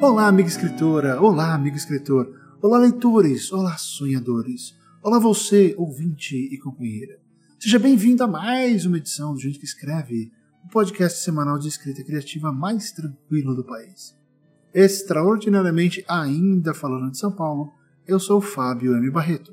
Olá, 0.00 0.28
amiga 0.28 0.48
escritora! 0.48 1.20
Olá, 1.20 1.52
amigo 1.52 1.76
escritor! 1.76 2.32
Olá, 2.62 2.78
leitores! 2.78 3.52
Olá, 3.52 3.76
sonhadores! 3.76 4.72
Olá, 5.02 5.18
você, 5.18 5.74
ouvinte 5.76 6.36
e 6.36 6.56
companheira! 6.56 7.18
Seja 7.58 7.80
bem-vindo 7.80 8.22
a 8.22 8.28
mais 8.28 8.86
uma 8.86 8.98
edição 8.98 9.34
do 9.34 9.40
Gente 9.40 9.58
que 9.58 9.64
Escreve, 9.64 10.30
o 10.64 10.68
podcast 10.68 11.24
semanal 11.24 11.58
de 11.58 11.66
escrita 11.66 12.04
criativa 12.04 12.52
mais 12.52 12.92
tranquilo 12.92 13.56
do 13.56 13.64
país. 13.64 14.16
Extraordinariamente, 14.72 16.04
ainda 16.08 16.72
falando 16.72 17.10
de 17.10 17.18
São 17.18 17.32
Paulo, 17.32 17.72
eu 18.06 18.20
sou 18.20 18.38
o 18.38 18.40
Fábio 18.40 18.94
M. 18.94 19.10
Barreto. 19.10 19.52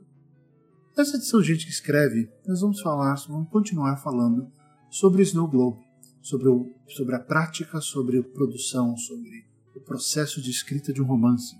Nessa 0.95 1.17
edição 1.17 1.41
Gente 1.41 1.65
que 1.65 1.71
Escreve, 1.71 2.29
nós 2.47 2.61
vamos 2.61 2.81
falar, 2.81 3.15
vamos 3.27 3.49
continuar 3.49 3.97
falando 3.97 4.47
sobre 4.91 5.23
Snow 5.23 5.47
Globe, 5.47 5.83
sobre, 6.21 6.49
o, 6.49 6.71
sobre 6.87 7.15
a 7.15 7.19
prática, 7.19 7.81
sobre 7.81 8.19
a 8.19 8.23
produção, 8.23 8.95
sobre 8.95 9.54
o 9.75 9.81
processo 9.81 10.41
de 10.41 10.49
escrita 10.49 10.93
de 10.93 11.01
um 11.01 11.05
romance. 11.05 11.55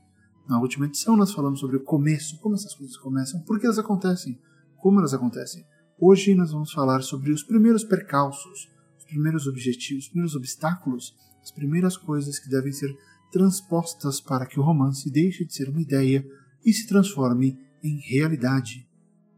Na 0.48 0.60
última 0.60 0.86
edição 0.86 1.16
nós 1.16 1.34
falamos 1.34 1.60
sobre 1.60 1.78
o 1.78 1.84
começo, 1.84 2.40
como 2.40 2.56
essas 2.56 2.74
coisas 2.74 2.98
começam, 2.98 3.42
por 3.42 3.60
que 3.60 3.66
elas 3.66 3.80
acontecem, 3.80 4.40
como 4.78 5.00
elas 5.00 5.14
acontecem. 5.14 5.66
Hoje 6.00 6.36
nós 6.36 6.52
vamos 6.52 6.72
falar 6.72 7.02
sobre 7.02 7.32
os 7.32 7.44
primeiros 7.44 7.84
percalços, 7.84 8.70
os 8.98 9.06
primeiros 9.06 9.48
objetivos, 9.48 10.06
os 10.06 10.10
primeiros 10.10 10.36
obstáculos, 10.36 11.16
as 11.42 11.52
primeiras 11.52 11.98
coisas 11.98 12.40
que 12.40 12.50
devem 12.50 12.72
ser 12.72 12.96
transpostas 13.32 14.22
para 14.22 14.46
que 14.46 14.60
o 14.60 14.64
romance 14.64 15.10
deixe 15.12 15.46
de 15.46 15.54
ser 15.54 15.70
uma 15.70 15.82
ideia 15.82 16.26
e 16.66 16.74
se 16.74 16.88
transforme 16.88 17.58
em 17.84 18.00
realidade. 18.00 18.88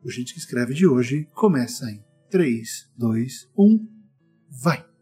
O 0.04 0.10
Gente 0.10 0.34
que 0.34 0.40
Escreve 0.40 0.74
de 0.74 0.88
hoje 0.88 1.28
começa 1.34 1.90
em 1.90 2.04
3, 2.30 2.92
2, 2.98 3.50
1, 3.58 3.88
vai! 4.64 4.97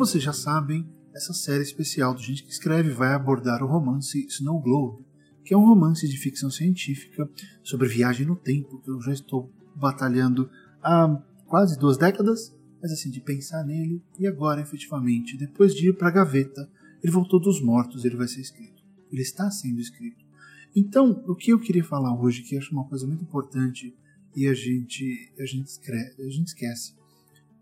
Como 0.00 0.08
vocês 0.08 0.24
já 0.24 0.32
sabem, 0.32 0.88
essa 1.14 1.34
série 1.34 1.62
especial 1.62 2.14
do 2.14 2.22
Gente 2.22 2.42
que 2.42 2.48
Escreve 2.48 2.88
vai 2.88 3.12
abordar 3.12 3.62
o 3.62 3.66
romance 3.66 4.24
Snow 4.28 4.58
Globe, 4.58 5.04
que 5.44 5.52
é 5.52 5.56
um 5.58 5.66
romance 5.66 6.08
de 6.08 6.16
ficção 6.16 6.50
científica 6.50 7.28
sobre 7.62 7.86
viagem 7.86 8.26
no 8.26 8.34
tempo, 8.34 8.80
que 8.80 8.90
eu 8.90 8.98
já 9.02 9.12
estou 9.12 9.52
batalhando 9.76 10.48
há 10.82 11.22
quase 11.44 11.78
duas 11.78 11.98
décadas, 11.98 12.50
mas 12.80 12.92
assim, 12.92 13.10
de 13.10 13.20
pensar 13.20 13.62
nele, 13.62 14.02
e 14.18 14.26
agora, 14.26 14.62
efetivamente, 14.62 15.36
depois 15.36 15.74
de 15.74 15.90
ir 15.90 15.92
para 15.98 16.08
a 16.08 16.12
gaveta, 16.12 16.66
ele 17.02 17.12
voltou 17.12 17.38
dos 17.38 17.60
mortos, 17.60 18.06
ele 18.06 18.16
vai 18.16 18.26
ser 18.26 18.40
escrito. 18.40 18.82
Ele 19.12 19.20
está 19.20 19.50
sendo 19.50 19.80
escrito. 19.80 20.24
Então, 20.74 21.22
o 21.28 21.34
que 21.34 21.52
eu 21.52 21.60
queria 21.60 21.84
falar 21.84 22.18
hoje, 22.18 22.40
que 22.40 22.56
acho 22.56 22.72
uma 22.72 22.88
coisa 22.88 23.06
muito 23.06 23.22
importante, 23.22 23.94
e 24.34 24.46
a 24.46 24.54
gente, 24.54 25.30
a 25.38 25.44
gente, 25.44 25.66
escreve, 25.66 26.22
a 26.22 26.30
gente 26.30 26.46
esquece, 26.46 26.94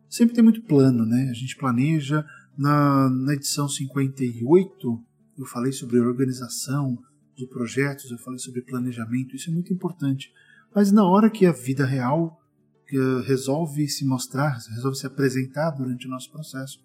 sempre 0.09 0.35
tem 0.35 0.45
muito 0.45 0.63
plano, 0.63 1.05
né? 1.05 1.29
A 1.31 1.35
gente 1.35 1.57
planeja. 1.57 2.25
Na, 2.57 3.09
na 3.09 3.35
edição 3.35 3.69
58, 3.69 5.05
eu 5.39 5.47
falei 5.47 5.71
sobre 5.71 6.01
organização 6.01 6.99
de 7.37 7.47
projetos, 7.47 8.11
eu 8.11 8.19
falei 8.19 8.41
sobre 8.41 8.63
planejamento, 8.63 9.37
isso 9.37 9.49
é 9.49 9.53
muito 9.53 9.73
importante. 9.73 10.33
Mas 10.75 10.91
na 10.91 11.05
hora 11.05 11.31
que 11.31 11.47
a 11.47 11.53
vida 11.53 11.87
real 11.87 12.37
resolve 13.25 13.87
se 13.87 14.05
mostrar, 14.05 14.59
resolve 14.75 14.97
se 14.97 15.07
apresentar 15.07 15.71
durante 15.71 16.07
o 16.07 16.11
nosso 16.11 16.31
processo, 16.33 16.79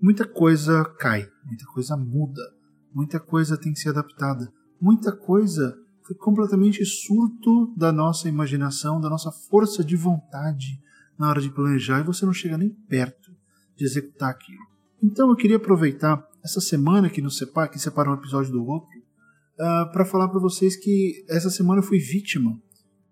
muita 0.00 0.26
coisa 0.26 0.84
cai, 0.98 1.26
muita 1.44 1.64
coisa 1.66 1.96
muda, 1.96 2.42
muita 2.92 3.20
coisa 3.20 3.56
tem 3.56 3.72
que 3.72 3.78
ser 3.78 3.90
adaptada, 3.90 4.52
muita 4.80 5.12
coisa 5.16 5.76
foi 6.02 6.16
completamente 6.16 6.84
surto 6.84 7.72
da 7.76 7.92
nossa 7.92 8.28
imaginação, 8.28 9.00
da 9.00 9.08
nossa 9.08 9.30
força 9.30 9.84
de 9.84 9.96
vontade, 9.96 10.80
na 11.18 11.28
hora 11.28 11.40
de 11.40 11.50
planejar 11.50 12.00
e 12.00 12.04
você 12.04 12.24
não 12.26 12.32
chega 12.32 12.58
nem 12.58 12.70
perto 12.70 13.32
de 13.76 13.84
executar 13.84 14.30
aquilo. 14.30 14.62
Então 15.02 15.28
eu 15.30 15.36
queria 15.36 15.56
aproveitar 15.56 16.26
essa 16.42 16.60
semana 16.60 17.10
que 17.10 17.20
nos 17.20 17.36
separa, 17.36 17.68
que 17.68 17.78
separa 17.78 18.10
um 18.10 18.14
episódio 18.14 18.52
do 18.52 18.64
outro, 18.64 18.98
uh, 19.58 19.62
ah, 19.62 19.90
para 19.92 20.04
falar 20.04 20.28
para 20.28 20.40
vocês 20.40 20.76
que 20.76 21.24
essa 21.28 21.50
semana 21.50 21.80
eu 21.80 21.84
fui 21.84 21.98
vítima 21.98 22.60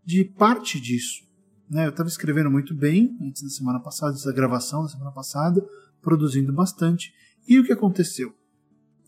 de 0.04 0.24
parte 0.24 0.80
disso. 0.80 1.24
Né? 1.68 1.86
Eu 1.86 1.90
estava 1.90 2.08
escrevendo 2.08 2.50
muito 2.50 2.74
bem 2.74 3.16
antes 3.20 3.42
da 3.42 3.48
semana 3.48 3.80
passada, 3.80 4.12
antes 4.12 4.24
da 4.24 4.32
gravação 4.32 4.82
da 4.82 4.88
semana 4.88 5.12
passada, 5.12 5.64
produzindo 6.00 6.52
bastante. 6.52 7.12
E 7.46 7.58
o 7.58 7.64
que 7.64 7.72
aconteceu? 7.72 8.34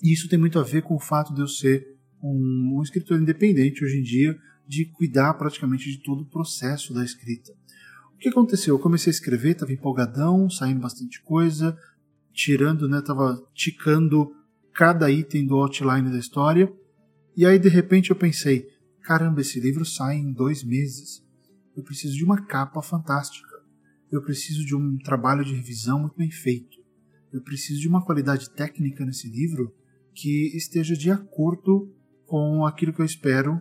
E 0.02 0.12
isso 0.12 0.28
tem 0.28 0.38
muito 0.38 0.58
a 0.58 0.62
ver 0.62 0.82
com 0.82 0.94
o 0.94 1.00
fato 1.00 1.34
de 1.34 1.40
eu 1.40 1.48
ser 1.48 1.86
um, 2.22 2.78
um 2.78 2.82
escritor 2.82 3.20
independente 3.20 3.84
hoje 3.84 3.98
em 3.98 4.02
dia, 4.02 4.36
de 4.66 4.84
cuidar 4.86 5.34
praticamente 5.34 5.90
de 5.90 6.02
todo 6.02 6.22
o 6.22 6.28
processo 6.28 6.92
da 6.92 7.04
escrita. 7.04 7.52
O 8.16 8.18
que 8.18 8.30
aconteceu? 8.30 8.74
Eu 8.74 8.78
comecei 8.78 9.10
a 9.10 9.14
escrever, 9.14 9.50
estava 9.50 9.74
empolgadão, 9.74 10.48
saindo 10.48 10.80
bastante 10.80 11.22
coisa, 11.22 11.78
tirando, 12.32 12.88
né, 12.88 13.02
tava 13.02 13.46
ticando 13.54 14.32
cada 14.72 15.10
item 15.10 15.46
do 15.46 15.56
outline 15.56 16.10
da 16.10 16.18
história. 16.18 16.72
E 17.36 17.44
aí 17.44 17.58
de 17.58 17.68
repente 17.68 18.08
eu 18.08 18.16
pensei, 18.16 18.66
caramba, 19.02 19.42
esse 19.42 19.60
livro 19.60 19.84
sai 19.84 20.16
em 20.16 20.32
dois 20.32 20.64
meses. 20.64 21.22
Eu 21.76 21.82
preciso 21.82 22.16
de 22.16 22.24
uma 22.24 22.42
capa 22.46 22.80
fantástica. 22.80 23.54
Eu 24.10 24.22
preciso 24.22 24.64
de 24.64 24.74
um 24.74 24.96
trabalho 24.96 25.44
de 25.44 25.54
revisão 25.54 26.00
muito 26.00 26.16
bem 26.16 26.30
feito. 26.30 26.78
Eu 27.30 27.42
preciso 27.42 27.82
de 27.82 27.88
uma 27.88 28.02
qualidade 28.02 28.48
técnica 28.48 29.04
nesse 29.04 29.28
livro 29.28 29.74
que 30.14 30.56
esteja 30.56 30.96
de 30.96 31.10
acordo 31.10 31.94
com 32.24 32.64
aquilo 32.64 32.94
que 32.94 33.00
eu 33.02 33.04
espero 33.04 33.60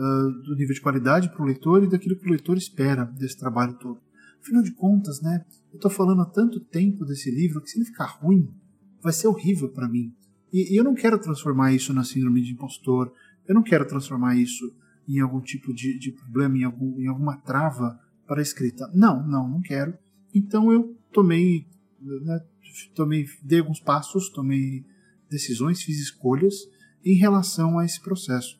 uh, 0.00 0.42
do 0.42 0.56
nível 0.56 0.74
de 0.74 0.80
qualidade 0.80 1.28
para 1.28 1.42
o 1.42 1.46
leitor 1.46 1.84
e 1.84 1.88
daquilo 1.88 2.16
que 2.16 2.26
o 2.26 2.30
leitor 2.30 2.56
espera 2.56 3.04
desse 3.04 3.38
trabalho 3.38 3.74
todo. 3.74 4.00
Afinal 4.40 4.62
de 4.62 4.72
contas, 4.72 5.20
né, 5.20 5.44
eu 5.70 5.76
estou 5.76 5.90
falando 5.90 6.22
há 6.22 6.26
tanto 6.26 6.58
tempo 6.58 7.04
desse 7.04 7.30
livro 7.30 7.60
que 7.60 7.68
se 7.68 7.78
ele 7.78 7.84
ficar 7.84 8.06
ruim, 8.06 8.48
vai 9.02 9.12
ser 9.12 9.28
horrível 9.28 9.68
para 9.68 9.88
mim. 9.88 10.14
E, 10.52 10.72
e, 10.72 10.76
eu 10.76 10.82
não 10.82 10.94
quero 10.94 11.18
transformar 11.18 11.72
isso 11.72 11.92
na 11.92 12.02
síndrome 12.02 12.42
de 12.42 12.52
impostor, 12.52 13.12
eu 13.46 13.54
não 13.54 13.62
quero 13.62 13.86
transformar 13.86 14.36
isso 14.36 14.74
em 15.06 15.20
algum 15.20 15.40
tipo 15.40 15.74
de, 15.74 15.98
de 15.98 16.12
problema, 16.12 16.56
em, 16.56 16.64
algum, 16.64 16.98
em 17.00 17.06
alguma 17.06 17.36
trava 17.36 17.98
para 18.26 18.40
a 18.40 18.42
escrita. 18.42 18.90
Não, 18.94 19.26
não, 19.26 19.48
não 19.48 19.60
quero. 19.60 19.96
Então 20.34 20.72
eu 20.72 20.96
tomei, 21.12 21.66
né, 22.00 22.40
tomei, 22.94 23.26
dei 23.42 23.60
alguns 23.60 23.80
passos, 23.80 24.28
tomei 24.30 24.84
decisões, 25.28 25.82
fiz 25.82 25.98
escolhas 26.00 26.54
em 27.04 27.14
relação 27.14 27.78
a 27.78 27.84
esse 27.84 28.00
processo. 28.00 28.59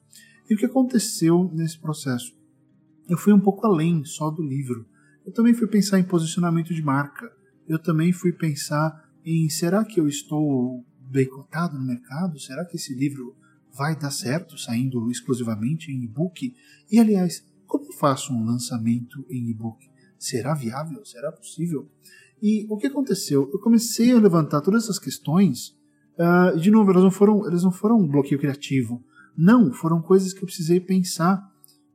E 0.50 0.54
o 0.54 0.58
que 0.58 0.66
aconteceu 0.66 1.48
nesse 1.54 1.78
processo? 1.78 2.36
Eu 3.08 3.16
fui 3.16 3.32
um 3.32 3.38
pouco 3.38 3.64
além 3.64 4.04
só 4.04 4.30
do 4.30 4.42
livro. 4.42 4.84
Eu 5.24 5.32
também 5.32 5.54
fui 5.54 5.68
pensar 5.68 6.00
em 6.00 6.02
posicionamento 6.02 6.74
de 6.74 6.82
marca. 6.82 7.30
Eu 7.68 7.78
também 7.78 8.12
fui 8.12 8.32
pensar 8.32 9.08
em 9.24 9.48
será 9.48 9.84
que 9.84 10.00
eu 10.00 10.08
estou 10.08 10.84
bem 10.98 11.28
cotado 11.28 11.78
no 11.78 11.86
mercado? 11.86 12.40
Será 12.40 12.64
que 12.64 12.74
esse 12.74 12.92
livro 12.92 13.36
vai 13.72 13.96
dar 13.96 14.10
certo 14.10 14.58
saindo 14.58 15.08
exclusivamente 15.08 15.92
em 15.92 16.02
e-book? 16.02 16.52
E 16.90 16.98
aliás, 16.98 17.46
como 17.64 17.84
eu 17.84 17.92
faço 17.92 18.32
um 18.32 18.44
lançamento 18.44 19.24
em 19.30 19.48
e-book? 19.50 19.88
Será 20.18 20.52
viável? 20.52 21.04
Será 21.04 21.30
possível? 21.30 21.88
E 22.42 22.66
o 22.68 22.76
que 22.76 22.88
aconteceu? 22.88 23.48
Eu 23.52 23.60
comecei 23.60 24.10
a 24.10 24.18
levantar 24.18 24.62
todas 24.62 24.82
essas 24.82 24.98
questões. 24.98 25.78
Uh, 26.18 26.58
de 26.58 26.72
novo, 26.72 26.90
elas 26.90 27.04
não 27.04 27.10
foram, 27.12 27.46
elas 27.46 27.62
não 27.62 27.70
foram 27.70 28.00
um 28.00 28.08
bloqueio 28.08 28.40
criativo. 28.40 29.04
Não, 29.36 29.72
foram 29.72 30.02
coisas 30.02 30.32
que 30.32 30.40
eu 30.40 30.46
precisei 30.46 30.80
pensar 30.80 31.38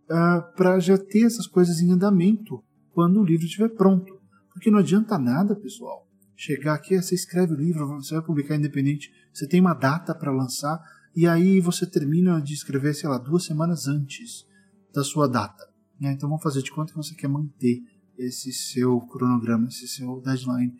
uh, 0.09 0.13
ah, 0.13 0.41
para 0.55 0.79
já 0.79 0.97
ter 0.97 1.25
essas 1.25 1.47
coisas 1.47 1.79
em 1.79 1.91
andamento 1.91 2.63
quando 2.91 3.19
o 3.19 3.25
livro 3.25 3.45
estiver 3.45 3.69
pronto. 3.69 4.13
Porque 4.51 4.71
não 4.71 4.79
adianta 4.79 5.17
nada, 5.17 5.55
pessoal, 5.55 6.07
chegar 6.35 6.75
aqui, 6.75 6.95
você 6.95 7.13
escreve 7.15 7.53
o 7.53 7.57
livro, 7.57 7.87
você 7.87 8.15
vai 8.15 8.23
publicar 8.23 8.55
independente, 8.55 9.11
você 9.33 9.47
tem 9.47 9.59
uma 9.59 9.73
data 9.73 10.15
para 10.15 10.31
lançar, 10.31 10.79
e 11.15 11.27
aí 11.27 11.59
você 11.59 11.85
termina 11.85 12.41
de 12.41 12.53
escrever, 12.53 12.93
sei 12.93 13.09
lá, 13.09 13.17
duas 13.17 13.45
semanas 13.45 13.87
antes 13.87 14.45
da 14.93 15.03
sua 15.03 15.27
data. 15.27 15.63
Né? 15.99 16.11
Então 16.11 16.29
vamos 16.29 16.43
fazer 16.43 16.61
de 16.61 16.71
conta 16.71 16.91
que 16.91 16.97
você 16.97 17.15
quer 17.15 17.27
manter 17.27 17.81
esse 18.17 18.51
seu 18.51 18.99
cronograma, 19.01 19.67
esse 19.67 19.87
seu 19.87 20.21
deadline. 20.21 20.73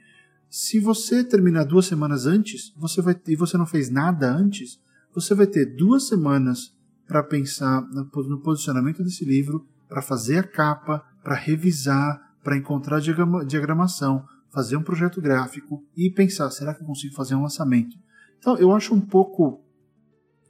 Se 0.49 0.79
você 0.79 1.23
terminar 1.23 1.65
duas 1.65 1.85
semanas 1.85 2.25
antes, 2.25 2.73
você 2.77 3.01
vai 3.01 3.19
e 3.27 3.35
você 3.35 3.57
não 3.57 3.65
fez 3.65 3.89
nada 3.89 4.31
antes, 4.31 4.79
você 5.15 5.33
vai 5.33 5.47
ter 5.47 5.65
duas 5.75 6.07
semanas 6.07 6.75
para 7.07 7.23
pensar 7.23 7.81
no 7.89 8.41
posicionamento 8.41 9.01
desse 9.01 9.23
livro, 9.23 9.65
para 9.87 10.01
fazer 10.01 10.39
a 10.39 10.43
capa, 10.43 11.03
para 11.23 11.35
revisar, 11.35 12.35
para 12.43 12.57
encontrar 12.57 12.99
diagramação, 12.99 14.25
fazer 14.51 14.75
um 14.75 14.83
projeto 14.83 15.21
gráfico 15.21 15.83
e 15.95 16.11
pensar: 16.11 16.51
será 16.51 16.73
que 16.73 16.81
eu 16.81 16.87
consigo 16.87 17.15
fazer 17.15 17.35
um 17.35 17.43
lançamento? 17.43 17.95
Então, 18.37 18.57
eu 18.57 18.73
acho 18.73 18.93
um 18.93 19.01
pouco 19.01 19.63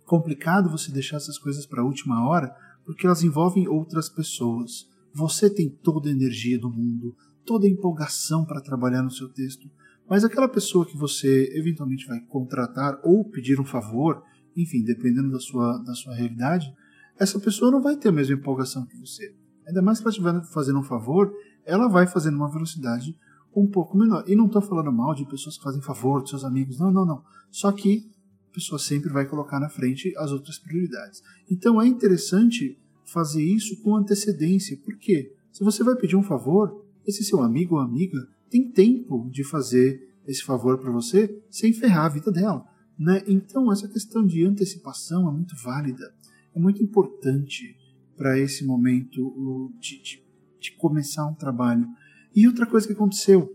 complicado 0.05 0.69
você 0.69 0.91
deixar 0.91 1.17
essas 1.17 1.37
coisas 1.37 1.65
para 1.65 1.81
a 1.81 1.85
última 1.85 2.27
hora, 2.27 2.53
porque 2.85 3.05
elas 3.05 3.23
envolvem 3.23 3.67
outras 3.67 4.09
pessoas. 4.09 4.89
Você 5.13 5.49
tem 5.49 5.69
toda 5.69 6.09
a 6.09 6.11
energia 6.11 6.59
do 6.59 6.69
mundo, 6.69 7.15
toda 7.45 7.67
a 7.67 7.69
empolgação 7.69 8.43
para 8.45 8.61
trabalhar 8.61 9.01
no 9.01 9.11
seu 9.11 9.29
texto, 9.29 9.69
mas 10.09 10.23
aquela 10.23 10.47
pessoa 10.47 10.85
que 10.85 10.97
você 10.97 11.49
eventualmente 11.53 12.05
vai 12.05 12.19
contratar 12.21 12.99
ou 13.03 13.23
pedir 13.29 13.59
um 13.59 13.65
favor 13.65 14.23
enfim, 14.55 14.83
dependendo 14.83 15.31
da 15.31 15.39
sua, 15.39 15.77
da 15.79 15.93
sua 15.93 16.15
realidade, 16.15 16.73
essa 17.17 17.39
pessoa 17.39 17.71
não 17.71 17.81
vai 17.81 17.95
ter 17.95 18.09
a 18.09 18.11
mesma 18.11 18.35
empolgação 18.35 18.85
que 18.85 18.97
você. 18.97 19.33
Ainda 19.67 19.81
mais 19.81 19.99
que 19.99 20.03
ela 20.03 20.11
estiver 20.11 20.43
fazendo 20.53 20.79
um 20.79 20.83
favor, 20.83 21.33
ela 21.65 21.87
vai 21.87 22.05
fazer 22.05 22.31
numa 22.31 22.51
velocidade 22.51 23.15
um 23.55 23.67
pouco 23.67 23.97
menor. 23.97 24.23
E 24.27 24.35
não 24.35 24.45
estou 24.47 24.61
falando 24.61 24.91
mal 24.91 25.15
de 25.15 25.25
pessoas 25.25 25.57
que 25.57 25.63
fazem 25.63 25.81
favor 25.81 26.21
dos 26.21 26.29
seus 26.29 26.43
amigos, 26.43 26.77
não, 26.77 26.91
não, 26.91 27.05
não. 27.05 27.23
Só 27.49 27.71
que 27.71 28.05
a 28.51 28.53
pessoa 28.53 28.77
sempre 28.77 29.11
vai 29.11 29.25
colocar 29.25 29.59
na 29.59 29.69
frente 29.69 30.13
as 30.17 30.31
outras 30.31 30.59
prioridades. 30.59 31.21
Então 31.49 31.81
é 31.81 31.87
interessante 31.87 32.77
fazer 33.05 33.43
isso 33.43 33.81
com 33.81 33.95
antecedência. 33.95 34.77
Por 34.77 34.97
quê? 34.97 35.33
Se 35.51 35.63
você 35.63 35.83
vai 35.83 35.95
pedir 35.95 36.15
um 36.15 36.23
favor, 36.23 36.85
esse 37.05 37.23
seu 37.23 37.41
amigo 37.41 37.75
ou 37.75 37.81
amiga 37.81 38.27
tem 38.49 38.69
tempo 38.69 39.29
de 39.31 39.43
fazer 39.43 40.01
esse 40.27 40.43
favor 40.43 40.77
para 40.77 40.91
você 40.91 41.41
sem 41.49 41.71
ferrar 41.71 42.05
a 42.05 42.09
vida 42.09 42.31
dela. 42.31 42.65
Né? 42.97 43.23
Então, 43.27 43.71
essa 43.71 43.87
questão 43.87 44.25
de 44.25 44.45
antecipação 44.45 45.27
é 45.27 45.31
muito 45.31 45.55
válida, 45.63 46.13
é 46.53 46.59
muito 46.59 46.81
importante 46.81 47.77
para 48.15 48.39
esse 48.39 48.65
momento 48.65 49.73
de, 49.79 50.01
de, 50.01 50.23
de, 50.59 50.71
começar 50.77 51.25
um 51.25 51.33
trabalho. 51.33 51.85
E 52.33 52.47
outra 52.47 52.65
coisa 52.65 52.87
que 52.87 52.93
aconteceu, 52.93 53.53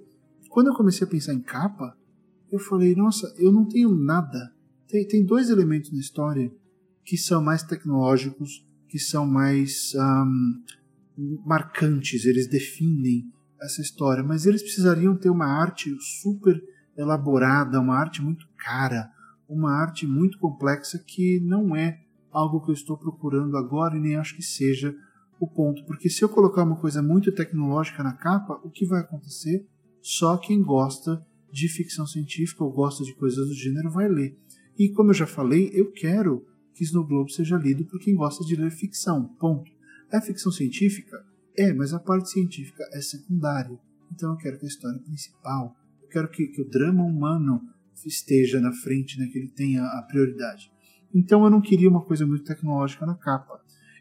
quando 0.50 0.66
eu 0.66 0.74
comecei 0.74 1.06
a 1.06 1.10
pensar 1.10 1.32
em 1.32 1.40
capa, 1.40 1.96
eu 2.52 2.58
falei, 2.58 2.94
nossa, 2.94 3.32
eu 3.38 3.50
não 3.50 3.64
tenho 3.64 3.94
nada. 3.94 4.52
Tem, 4.86 5.06
tem 5.06 5.24
dois 5.24 5.48
elementos 5.48 5.90
na 5.92 6.00
história 6.00 6.52
que 7.04 7.16
são 7.16 7.42
mais 7.42 7.62
tecnológicos, 7.62 8.66
que 8.88 8.98
são 8.98 9.26
mais 9.26 9.92
um, 9.96 11.42
marcantes, 11.46 12.24
eles 12.24 12.46
definem 12.46 13.32
essa 13.62 13.80
história, 13.80 14.22
mas 14.22 14.46
eles 14.46 14.62
precisariam 14.62 15.16
ter 15.16 15.30
uma 15.30 15.46
arte 15.46 15.94
super 16.20 16.60
elaborada, 16.96 17.80
uma 17.80 17.96
arte 17.96 18.22
muito 18.22 18.46
cara, 18.56 19.10
uma 19.50 19.72
arte 19.72 20.06
muito 20.06 20.38
complexa 20.38 20.98
que 20.98 21.40
não 21.40 21.74
é 21.74 22.00
algo 22.30 22.60
que 22.60 22.70
eu 22.70 22.74
estou 22.74 22.96
procurando 22.96 23.56
agora 23.56 23.96
e 23.96 24.00
nem 24.00 24.16
acho 24.16 24.36
que 24.36 24.42
seja 24.42 24.94
o 25.40 25.46
ponto. 25.46 25.84
Porque 25.84 26.08
se 26.08 26.22
eu 26.22 26.28
colocar 26.28 26.62
uma 26.62 26.76
coisa 26.76 27.02
muito 27.02 27.32
tecnológica 27.32 28.02
na 28.02 28.12
capa, 28.12 28.60
o 28.62 28.70
que 28.70 28.86
vai 28.86 29.00
acontecer? 29.00 29.66
Só 30.00 30.36
quem 30.36 30.62
gosta 30.62 31.26
de 31.52 31.68
ficção 31.68 32.06
científica 32.06 32.62
ou 32.62 32.72
gosta 32.72 33.02
de 33.04 33.14
coisas 33.14 33.48
do 33.48 33.54
gênero 33.54 33.90
vai 33.90 34.08
ler. 34.08 34.38
E 34.78 34.88
como 34.90 35.10
eu 35.10 35.14
já 35.14 35.26
falei, 35.26 35.70
eu 35.74 35.90
quero 35.90 36.46
que 36.74 36.84
Snow 36.84 37.04
Globe 37.04 37.32
seja 37.32 37.56
lido 37.56 37.84
por 37.84 37.98
quem 37.98 38.14
gosta 38.14 38.44
de 38.44 38.54
ler 38.54 38.70
ficção. 38.70 39.24
Ponto. 39.38 39.70
É 40.12 40.20
ficção 40.20 40.52
científica? 40.52 41.22
É, 41.56 41.72
mas 41.72 41.92
a 41.92 41.98
parte 41.98 42.30
científica 42.30 42.84
é 42.92 43.00
secundária. 43.00 43.78
Então 44.12 44.30
eu 44.30 44.36
quero 44.36 44.58
que 44.58 44.64
a 44.64 44.68
história 44.68 44.98
principal, 45.00 45.76
eu 46.02 46.08
quero 46.08 46.30
que, 46.30 46.46
que 46.46 46.62
o 46.62 46.68
drama 46.68 47.04
humano 47.04 47.60
esteja 48.06 48.60
na 48.60 48.72
frente, 48.72 49.18
né, 49.18 49.26
que 49.26 49.38
ele 49.38 49.48
tenha 49.48 49.84
a 49.84 50.02
prioridade. 50.02 50.70
Então 51.14 51.44
eu 51.44 51.50
não 51.50 51.60
queria 51.60 51.88
uma 51.88 52.02
coisa 52.02 52.26
muito 52.26 52.44
tecnológica 52.44 53.04
na 53.04 53.14
capa. 53.14 53.60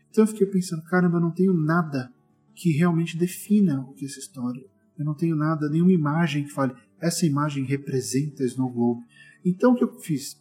Então 0.09 0.23
eu 0.23 0.27
fiquei 0.27 0.47
pensando, 0.47 0.83
caramba, 0.83 1.17
eu 1.17 1.21
não 1.21 1.31
tenho 1.31 1.53
nada 1.53 2.11
que 2.55 2.71
realmente 2.71 3.17
defina 3.17 3.81
o 3.81 3.93
que 3.93 4.05
é 4.05 4.07
essa 4.07 4.19
história. 4.19 4.63
Eu 4.97 5.05
não 5.05 5.15
tenho 5.15 5.35
nada, 5.35 5.69
nenhuma 5.69 5.91
imagem 5.91 6.43
que 6.43 6.51
fale, 6.51 6.73
essa 6.99 7.25
imagem 7.25 7.63
representa 7.63 8.43
Snow 8.43 8.69
Globe. 8.69 9.01
Então 9.45 9.71
o 9.71 9.75
que 9.75 9.83
eu 9.83 9.99
fiz? 9.99 10.37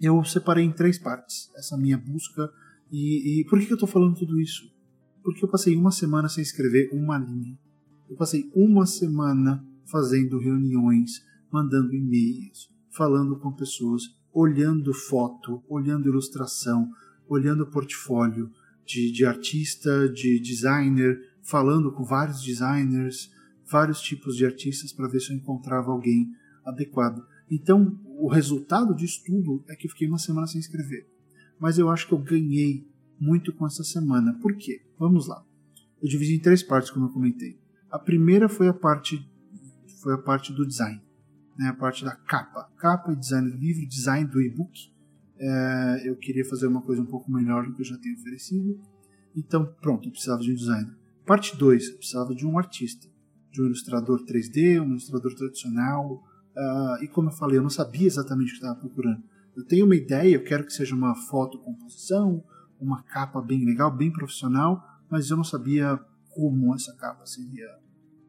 Eu 0.00 0.22
separei 0.24 0.64
em 0.64 0.72
três 0.72 0.98
partes 0.98 1.50
essa 1.56 1.76
minha 1.76 1.96
busca. 1.96 2.50
E, 2.90 3.40
e 3.40 3.44
por 3.44 3.58
que 3.58 3.70
eu 3.70 3.76
estou 3.76 3.88
falando 3.88 4.16
tudo 4.16 4.40
isso? 4.40 4.70
Porque 5.22 5.44
eu 5.44 5.48
passei 5.48 5.76
uma 5.76 5.90
semana 5.90 6.28
sem 6.28 6.42
escrever 6.42 6.90
uma 6.92 7.18
linha. 7.18 7.56
Eu 8.08 8.16
passei 8.16 8.50
uma 8.54 8.86
semana 8.86 9.64
fazendo 9.84 10.38
reuniões, 10.38 11.24
mandando 11.56 11.94
e-mails, 11.94 12.68
falando 12.90 13.38
com 13.38 13.50
pessoas, 13.50 14.02
olhando 14.30 14.92
foto, 14.92 15.62
olhando 15.66 16.06
ilustração, 16.06 16.90
olhando 17.26 17.70
portfólio 17.70 18.50
de, 18.84 19.10
de 19.10 19.24
artista, 19.24 20.06
de 20.06 20.38
designer, 20.38 21.18
falando 21.42 21.90
com 21.92 22.04
vários 22.04 22.42
designers, 22.42 23.32
vários 23.70 24.02
tipos 24.02 24.36
de 24.36 24.44
artistas 24.44 24.92
para 24.92 25.08
ver 25.08 25.20
se 25.20 25.32
eu 25.32 25.36
encontrava 25.36 25.90
alguém 25.90 26.30
adequado. 26.62 27.24
Então, 27.50 27.98
o 28.04 28.28
resultado 28.28 28.94
disso 28.94 29.22
tudo 29.24 29.64
é 29.66 29.74
que 29.74 29.88
fiquei 29.88 30.06
uma 30.06 30.18
semana 30.18 30.46
sem 30.46 30.60
escrever. 30.60 31.08
Mas 31.58 31.78
eu 31.78 31.88
acho 31.88 32.06
que 32.06 32.12
eu 32.12 32.18
ganhei 32.18 32.86
muito 33.18 33.50
com 33.54 33.66
essa 33.66 33.82
semana. 33.82 34.38
Por 34.42 34.54
quê? 34.56 34.82
Vamos 34.98 35.26
lá. 35.26 35.42
Eu 36.02 36.08
dividi 36.08 36.34
em 36.34 36.40
três 36.40 36.62
partes, 36.62 36.90
como 36.90 37.06
eu 37.06 37.10
comentei. 37.10 37.58
A 37.90 37.98
primeira 37.98 38.46
foi 38.46 38.68
a 38.68 38.74
parte 38.74 39.26
foi 40.02 40.12
a 40.12 40.18
parte 40.18 40.52
do 40.52 40.66
design 40.66 41.05
né, 41.58 41.68
a 41.68 41.74
parte 41.74 42.04
da 42.04 42.14
capa, 42.14 42.68
capa 42.78 43.12
e 43.12 43.16
design 43.16 43.50
do 43.50 43.56
livro, 43.56 43.86
design 43.86 44.28
do 44.28 44.40
e-book. 44.40 44.92
É, 45.38 46.02
eu 46.04 46.16
queria 46.16 46.44
fazer 46.44 46.66
uma 46.66 46.82
coisa 46.82 47.02
um 47.02 47.06
pouco 47.06 47.30
melhor 47.30 47.66
do 47.66 47.74
que 47.74 47.82
eu 47.82 47.86
já 47.86 47.96
tenho 47.98 48.16
oferecido. 48.16 48.80
Então, 49.34 49.66
pronto, 49.80 50.08
eu 50.08 50.12
precisava 50.12 50.40
de 50.40 50.52
um 50.52 50.54
designer. 50.54 50.96
Parte 51.26 51.56
2, 51.56 51.88
eu 51.88 51.96
precisava 51.96 52.34
de 52.34 52.46
um 52.46 52.58
artista, 52.58 53.06
de 53.50 53.60
um 53.60 53.66
ilustrador 53.66 54.24
3D, 54.24 54.80
um 54.80 54.90
ilustrador 54.90 55.34
tradicional. 55.34 56.22
Uh, 56.56 57.04
e 57.04 57.08
como 57.08 57.28
eu 57.28 57.32
falei, 57.32 57.58
eu 57.58 57.62
não 57.62 57.70
sabia 57.70 58.06
exatamente 58.06 58.48
o 58.48 58.52
que 58.52 58.58
estava 58.58 58.78
procurando. 58.78 59.22
Eu 59.54 59.64
tenho 59.64 59.84
uma 59.84 59.96
ideia, 59.96 60.34
eu 60.34 60.44
quero 60.44 60.64
que 60.64 60.72
seja 60.72 60.94
uma 60.94 61.14
foto 61.14 61.58
composição, 61.58 62.42
uma 62.80 63.02
capa 63.02 63.40
bem 63.40 63.64
legal, 63.64 63.90
bem 63.90 64.12
profissional, 64.12 64.82
mas 65.10 65.30
eu 65.30 65.36
não 65.36 65.44
sabia 65.44 65.98
como 66.30 66.74
essa 66.74 66.94
capa 66.94 67.24
seria 67.26 67.66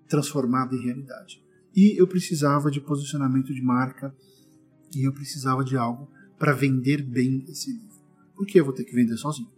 transformada 0.08 0.76
em 0.76 0.82
realidade. 0.82 1.44
E 1.76 2.00
eu 2.00 2.08
precisava 2.08 2.72
de 2.72 2.82
posicionamento 2.82 3.54
de 3.54 3.62
marca 3.62 4.16
e 4.96 5.04
eu 5.04 5.14
precisava 5.14 5.64
de 5.64 5.78
algo 5.78 6.10
para 6.38 6.54
vender 6.54 7.04
bem 7.04 7.44
esse 7.48 7.72
livro. 7.72 7.98
Porque 8.36 8.60
eu 8.60 8.66
vou 8.66 8.74
ter 8.74 8.84
que 8.84 8.96
vender 8.96 9.18
sozinho. 9.18 9.50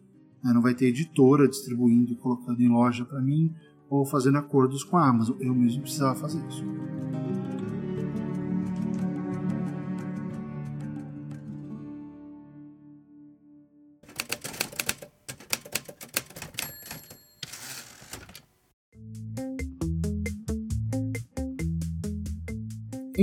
Né? 0.43 0.53
Não 0.53 0.61
vai 0.61 0.73
ter 0.73 0.87
editora 0.87 1.47
distribuindo 1.47 2.13
e 2.13 2.15
colocando 2.15 2.61
em 2.61 2.69
loja 2.69 3.05
para 3.05 3.21
mim 3.21 3.53
ou 3.89 4.05
fazendo 4.05 4.37
acordos 4.37 4.83
com 4.83 4.97
a 4.97 5.07
Amazon. 5.07 5.37
Eu 5.39 5.53
mesmo 5.53 5.81
precisava 5.81 6.15
fazer 6.19 6.45
isso. 6.47 6.63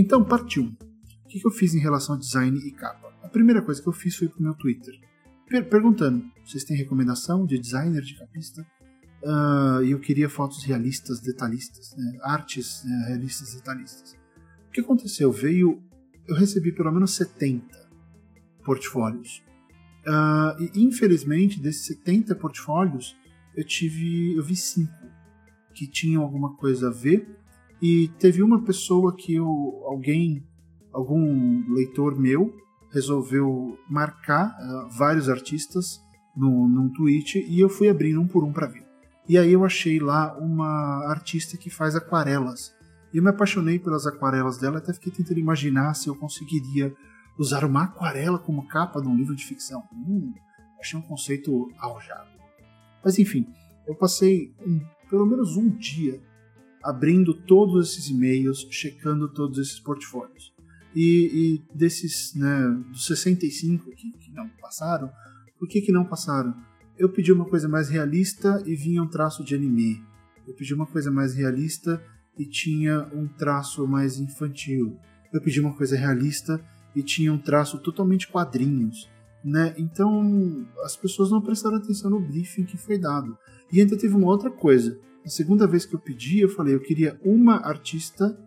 Então, 0.06 0.22
parte 0.22 0.60
1. 0.60 0.64
O 0.64 0.76
que 1.26 1.44
eu 1.44 1.50
fiz 1.50 1.74
em 1.74 1.80
relação 1.80 2.14
a 2.14 2.18
design 2.18 2.56
e 2.64 2.70
capa? 2.70 3.12
A 3.24 3.28
primeira 3.28 3.60
coisa 3.60 3.82
que 3.82 3.88
eu 3.88 3.92
fiz 3.92 4.14
foi 4.14 4.28
pro 4.28 4.40
meu 4.40 4.54
Twitter, 4.54 4.94
per 5.48 5.68
perguntando: 5.68 6.24
vocês 6.44 6.62
têm 6.62 6.76
recomendação 6.76 7.44
de 7.44 7.58
designer, 7.58 8.02
de 8.02 8.16
capista? 8.16 8.64
Uh, 9.20 9.82
eu 9.82 9.98
queria 9.98 10.28
fotos 10.28 10.62
realistas, 10.62 11.18
detalhistas, 11.18 11.92
né? 11.96 12.18
artes 12.22 12.84
né? 12.84 13.06
realistas, 13.08 13.56
detalhistas. 13.56 14.12
O 14.68 14.70
que 14.70 14.80
aconteceu? 14.80 15.32
Veio. 15.32 15.82
Eu 16.28 16.36
recebi 16.36 16.70
pelo 16.70 16.92
menos 16.92 17.10
70 17.16 17.66
portfólios. 18.64 19.42
Uh, 20.06 20.70
e 20.72 20.84
infelizmente, 20.84 21.60
desses 21.60 21.84
70 21.86 22.36
portfólios, 22.36 23.16
eu 23.56 23.64
tive. 23.64 24.36
Eu 24.36 24.44
vi 24.44 24.54
5 24.54 24.88
que 25.74 25.88
tinham 25.88 26.22
alguma 26.22 26.54
coisa 26.54 26.90
a 26.90 26.92
ver 26.92 27.28
e 27.80 28.08
teve 28.18 28.42
uma 28.42 28.62
pessoa 28.62 29.14
que 29.14 29.34
eu, 29.34 29.46
alguém, 29.84 30.44
algum 30.92 31.72
leitor 31.74 32.18
meu, 32.18 32.54
resolveu 32.92 33.78
marcar 33.88 34.48
uh, 34.48 34.88
vários 34.96 35.28
artistas 35.28 36.00
no, 36.34 36.68
num 36.68 36.90
tweet 36.92 37.38
e 37.38 37.60
eu 37.60 37.68
fui 37.68 37.88
abrindo 37.88 38.20
um 38.20 38.26
por 38.26 38.44
um 38.44 38.52
para 38.52 38.66
ver. 38.66 38.86
E 39.28 39.36
aí 39.36 39.52
eu 39.52 39.64
achei 39.64 39.98
lá 39.98 40.36
uma 40.38 41.04
artista 41.08 41.56
que 41.56 41.68
faz 41.68 41.96
aquarelas. 41.96 42.74
E 43.12 43.18
eu 43.18 43.22
me 43.22 43.30
apaixonei 43.30 43.78
pelas 43.78 44.06
aquarelas 44.06 44.58
dela, 44.58 44.78
até 44.78 44.92
fiquei 44.92 45.12
tentando 45.12 45.40
imaginar 45.40 45.94
se 45.94 46.08
eu 46.08 46.14
conseguiria 46.14 46.94
usar 47.38 47.64
uma 47.64 47.84
aquarela 47.84 48.38
como 48.38 48.66
capa 48.68 49.00
de 49.00 49.08
um 49.08 49.16
livro 49.16 49.34
de 49.34 49.44
ficção. 49.44 49.82
Hum, 49.92 50.32
achei 50.80 50.98
um 50.98 51.02
conceito 51.02 51.68
arrojado. 51.78 52.30
Mas 53.04 53.18
enfim, 53.18 53.46
eu 53.86 53.94
passei 53.94 54.54
um, 54.66 54.80
pelo 55.10 55.26
menos 55.26 55.56
um 55.56 55.68
dia 55.68 56.20
abrindo 56.82 57.34
todos 57.34 57.90
esses 57.90 58.08
e-mails, 58.08 58.66
checando 58.70 59.28
todos 59.28 59.58
esses 59.58 59.80
portfólios. 59.80 60.54
E, 60.94 61.60
e 61.72 61.76
desses, 61.76 62.34
né, 62.34 62.68
dos 62.90 63.06
65 63.06 63.90
que, 63.90 64.12
que 64.12 64.32
não 64.32 64.48
passaram, 64.60 65.10
por 65.58 65.68
que, 65.68 65.80
que 65.80 65.92
não 65.92 66.04
passaram? 66.04 66.54
Eu 66.98 67.10
pedi 67.10 67.32
uma 67.32 67.44
coisa 67.44 67.68
mais 67.68 67.88
realista 67.88 68.62
e 68.64 68.74
vinha 68.74 69.02
um 69.02 69.06
traço 69.06 69.44
de 69.44 69.54
anime. 69.54 70.02
Eu 70.46 70.54
pedi 70.54 70.72
uma 70.72 70.86
coisa 70.86 71.10
mais 71.10 71.34
realista 71.34 72.02
e 72.38 72.44
tinha 72.44 73.06
um 73.12 73.26
traço 73.26 73.86
mais 73.86 74.18
infantil. 74.18 74.96
Eu 75.32 75.42
pedi 75.42 75.60
uma 75.60 75.74
coisa 75.74 75.96
realista 75.96 76.64
e 76.94 77.02
tinha 77.02 77.32
um 77.32 77.38
traço 77.38 77.78
totalmente 77.78 78.28
quadrinhos. 78.28 79.10
Né? 79.44 79.74
Então 79.76 80.66
as 80.82 80.96
pessoas 80.96 81.30
não 81.30 81.40
prestaram 81.40 81.76
atenção 81.76 82.10
no 82.10 82.20
briefing 82.20 82.64
que 82.64 82.76
foi 82.76 82.98
dado. 82.98 83.36
E 83.70 83.80
ainda 83.80 83.98
teve 83.98 84.14
uma 84.14 84.28
outra 84.28 84.50
coisa. 84.50 84.98
A 85.26 85.28
segunda 85.28 85.66
vez 85.66 85.84
que 85.84 85.96
eu 85.96 85.98
pedi, 85.98 86.38
eu 86.38 86.48
falei, 86.48 86.72
eu 86.72 86.80
queria 86.80 87.18
uma 87.24 87.56
artista, 87.56 88.38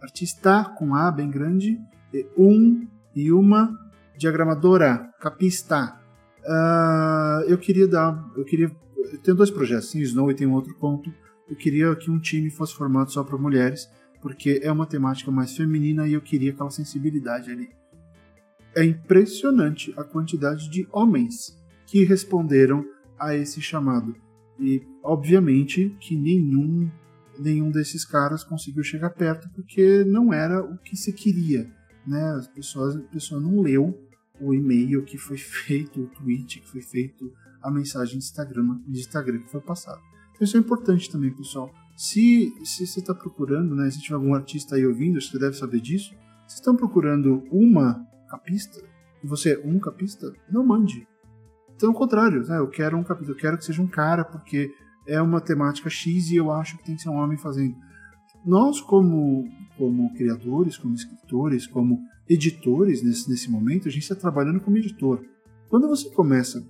artista 0.00 0.64
com 0.78 0.94
A 0.94 1.10
bem 1.10 1.28
grande, 1.28 1.76
e 2.14 2.24
um 2.36 2.86
e 3.12 3.32
uma 3.32 3.76
Diagramadora, 4.18 5.12
capista. 5.20 5.96
Uh, 6.40 7.42
eu 7.46 7.56
queria 7.56 7.86
dar. 7.86 8.20
Eu 8.36 8.44
queria. 8.44 8.70
Eu 9.12 9.18
tenho 9.20 9.36
dois 9.36 9.50
projetos, 9.50 9.94
Snow 9.94 10.28
e 10.28 10.34
tem 10.34 10.44
um 10.44 10.54
outro 10.54 10.74
conto. 10.74 11.12
Eu 11.48 11.54
queria 11.54 11.94
que 11.94 12.10
um 12.10 12.18
time 12.18 12.50
fosse 12.50 12.74
formado 12.74 13.12
só 13.12 13.22
para 13.22 13.38
mulheres, 13.38 13.88
porque 14.20 14.60
é 14.60 14.72
uma 14.72 14.86
temática 14.86 15.30
mais 15.30 15.56
feminina 15.56 16.08
e 16.08 16.14
eu 16.14 16.20
queria 16.20 16.50
aquela 16.50 16.70
sensibilidade 16.70 17.52
ali. 17.52 17.68
É 18.76 18.84
impressionante 18.84 19.94
a 19.96 20.02
quantidade 20.02 20.68
de 20.68 20.86
homens 20.92 21.56
que 21.86 22.04
responderam 22.04 22.84
a 23.18 23.36
esse 23.36 23.60
chamado. 23.60 24.16
E, 24.58 24.82
obviamente, 25.02 25.96
que 26.00 26.16
nenhum, 26.16 26.90
nenhum 27.38 27.70
desses 27.70 28.04
caras 28.04 28.42
conseguiu 28.42 28.82
chegar 28.82 29.10
perto 29.10 29.48
porque 29.54 30.04
não 30.04 30.32
era 30.32 30.62
o 30.62 30.76
que 30.78 30.96
se 30.96 31.12
queria. 31.12 31.70
Né? 32.06 32.22
As 32.36 32.48
pessoas, 32.48 32.96
a 32.96 33.00
pessoa 33.00 33.40
não 33.40 33.60
leu 33.60 33.96
o 34.40 34.54
e-mail 34.54 35.04
que 35.04 35.18
foi 35.18 35.36
feito, 35.38 36.02
o 36.02 36.06
tweet 36.08 36.60
que 36.60 36.68
foi 36.68 36.80
feito, 36.80 37.32
a 37.62 37.70
mensagem 37.70 38.18
de 38.18 38.24
Instagram, 38.24 38.80
de 38.86 39.00
Instagram 39.00 39.40
que 39.40 39.50
foi 39.50 39.60
passada. 39.60 40.00
Então, 40.34 40.44
isso 40.44 40.56
é 40.56 40.60
importante 40.60 41.10
também, 41.10 41.34
pessoal. 41.34 41.72
Se, 41.96 42.52
se 42.64 42.86
você 42.86 43.00
está 43.00 43.12
procurando, 43.12 43.74
né, 43.74 43.90
se 43.90 44.00
tiver 44.00 44.14
algum 44.14 44.34
artista 44.34 44.76
aí 44.76 44.86
ouvindo, 44.86 45.20
você 45.20 45.36
deve 45.36 45.56
saber 45.56 45.80
disso. 45.80 46.14
Se 46.46 46.56
estão 46.56 46.76
procurando 46.76 47.42
uma 47.50 48.06
capista, 48.28 48.80
e 49.22 49.26
você 49.26 49.54
é 49.54 49.66
um 49.66 49.80
capista, 49.80 50.32
não 50.50 50.64
mande. 50.64 51.06
Então, 51.78 51.90
ao 51.90 51.94
contrário, 51.94 52.42
né, 52.44 52.58
eu 52.58 52.66
quero 52.66 52.98
um 52.98 53.04
capista, 53.04 53.30
eu 53.30 53.36
quero 53.36 53.56
que 53.56 53.64
seja 53.64 53.80
um 53.80 53.86
cara, 53.86 54.24
porque 54.24 54.74
é 55.06 55.22
uma 55.22 55.40
temática 55.40 55.88
X 55.88 56.28
e 56.28 56.34
eu 56.34 56.50
acho 56.50 56.76
que 56.76 56.84
tem 56.84 56.96
que 56.96 57.02
ser 57.02 57.08
um 57.08 57.14
homem 57.14 57.38
fazendo. 57.38 57.76
Nós, 58.44 58.80
como, 58.80 59.48
como 59.76 60.12
criadores, 60.14 60.76
como 60.76 60.92
escritores, 60.92 61.68
como 61.68 62.00
editores 62.28 63.00
nesse, 63.04 63.30
nesse 63.30 63.48
momento, 63.48 63.86
a 63.86 63.92
gente 63.92 64.02
está 64.02 64.16
trabalhando 64.16 64.58
como 64.58 64.76
editor. 64.76 65.24
Quando 65.68 65.86
você 65.86 66.10
começa 66.10 66.66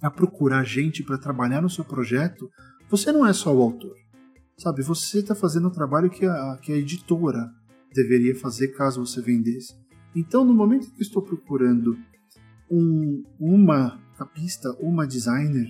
a 0.00 0.12
procurar 0.12 0.62
gente 0.62 1.02
para 1.02 1.18
trabalhar 1.18 1.60
no 1.60 1.68
seu 1.68 1.84
projeto, 1.84 2.48
você 2.88 3.10
não 3.10 3.26
é 3.26 3.32
só 3.32 3.52
o 3.52 3.60
autor. 3.60 3.96
Sabe, 4.56 4.84
você 4.84 5.18
está 5.18 5.34
fazendo 5.34 5.66
o 5.66 5.72
trabalho 5.72 6.08
que 6.08 6.24
a, 6.24 6.56
que 6.62 6.72
a 6.72 6.76
editora 6.76 7.50
deveria 7.92 8.36
fazer 8.36 8.68
caso 8.68 9.04
você 9.04 9.20
vendesse. 9.20 9.74
Então, 10.14 10.44
no 10.44 10.54
momento 10.54 10.92
que 10.92 11.02
estou 11.02 11.20
procurando 11.20 11.98
um, 12.70 13.24
uma 13.40 14.05
capista, 14.16 14.72
uma 14.80 15.06
designer, 15.06 15.68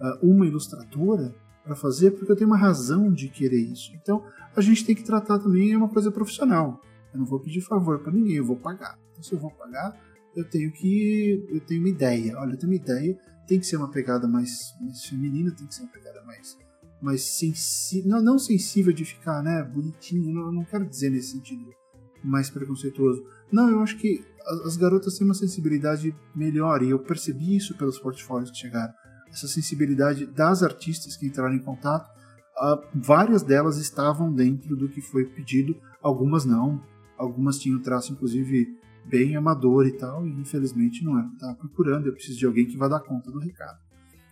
ah, 0.00 0.18
uma 0.22 0.46
ilustradora 0.46 1.34
para 1.64 1.74
fazer, 1.74 2.12
porque 2.12 2.30
eu 2.30 2.36
tenho 2.36 2.48
uma 2.48 2.56
razão 2.56 3.12
de 3.12 3.28
querer 3.28 3.60
isso. 3.60 3.92
Então, 3.94 4.24
a 4.54 4.60
gente 4.60 4.84
tem 4.84 4.94
que 4.94 5.02
tratar 5.02 5.38
também 5.38 5.72
é 5.72 5.76
uma 5.76 5.88
coisa 5.88 6.10
profissional. 6.10 6.80
Eu 7.12 7.18
não 7.18 7.26
vou 7.26 7.40
pedir 7.40 7.60
favor 7.60 7.98
para 8.00 8.12
ninguém, 8.12 8.36
eu 8.36 8.44
vou 8.44 8.56
pagar. 8.56 8.98
Então, 9.10 9.22
se 9.22 9.32
eu 9.32 9.38
vou 9.38 9.50
pagar, 9.50 9.98
eu 10.36 10.48
tenho 10.48 10.70
que. 10.70 11.44
Eu 11.48 11.60
tenho 11.60 11.80
uma 11.80 11.88
ideia. 11.88 12.36
Olha, 12.38 12.52
eu 12.52 12.58
tenho 12.58 12.70
uma 12.70 12.76
ideia. 12.76 13.18
Tem 13.48 13.58
que 13.58 13.66
ser 13.66 13.76
uma 13.76 13.90
pegada 13.90 14.28
mais, 14.28 14.74
mais 14.80 15.04
feminina, 15.04 15.50
tem 15.50 15.66
que 15.66 15.74
ser 15.74 15.82
uma 15.82 15.92
pegada 15.92 16.22
mais. 16.24 16.56
mais 17.00 17.22
sensível. 17.22 18.10
Não, 18.10 18.22
não 18.22 18.38
sensível 18.38 18.92
de 18.92 19.04
ficar, 19.04 19.42
né? 19.42 19.62
Bonitinho. 19.62 20.32
Não, 20.32 20.52
não 20.52 20.64
quero 20.64 20.86
dizer 20.86 21.10
nesse 21.10 21.32
sentido 21.32 21.64
mais 22.22 22.50
preconceituoso. 22.50 23.24
Não, 23.50 23.70
eu 23.70 23.80
acho 23.80 23.96
que 23.96 24.24
as 24.64 24.76
garotas 24.76 25.18
têm 25.18 25.26
uma 25.26 25.34
sensibilidade 25.34 26.14
melhor 26.34 26.82
e 26.82 26.90
eu 26.90 26.98
percebi 26.98 27.56
isso 27.56 27.76
pelos 27.76 27.98
portfólios 27.98 28.50
que 28.50 28.58
chegaram. 28.58 28.92
Essa 29.28 29.48
sensibilidade 29.48 30.26
das 30.26 30.62
artistas 30.62 31.16
que 31.16 31.26
entraram 31.26 31.54
em 31.54 31.58
contato, 31.58 32.08
uh, 32.08 32.80
várias 32.94 33.42
delas 33.42 33.76
estavam 33.76 34.32
dentro 34.32 34.76
do 34.76 34.88
que 34.88 35.00
foi 35.00 35.24
pedido, 35.24 35.76
algumas 36.00 36.44
não. 36.44 36.80
Algumas 37.18 37.58
tinham 37.58 37.80
traço, 37.80 38.12
inclusive, 38.12 38.68
bem 39.04 39.36
amador 39.36 39.86
e 39.86 39.92
tal, 39.92 40.26
e 40.26 40.30
infelizmente 40.30 41.04
não 41.04 41.28
que 41.28 41.34
estava 41.34 41.54
procurando. 41.56 42.06
Eu 42.06 42.12
preciso 42.12 42.38
de 42.38 42.46
alguém 42.46 42.66
que 42.66 42.76
vá 42.76 42.88
dar 42.88 43.00
conta 43.00 43.30
do 43.30 43.38
recado. 43.38 43.78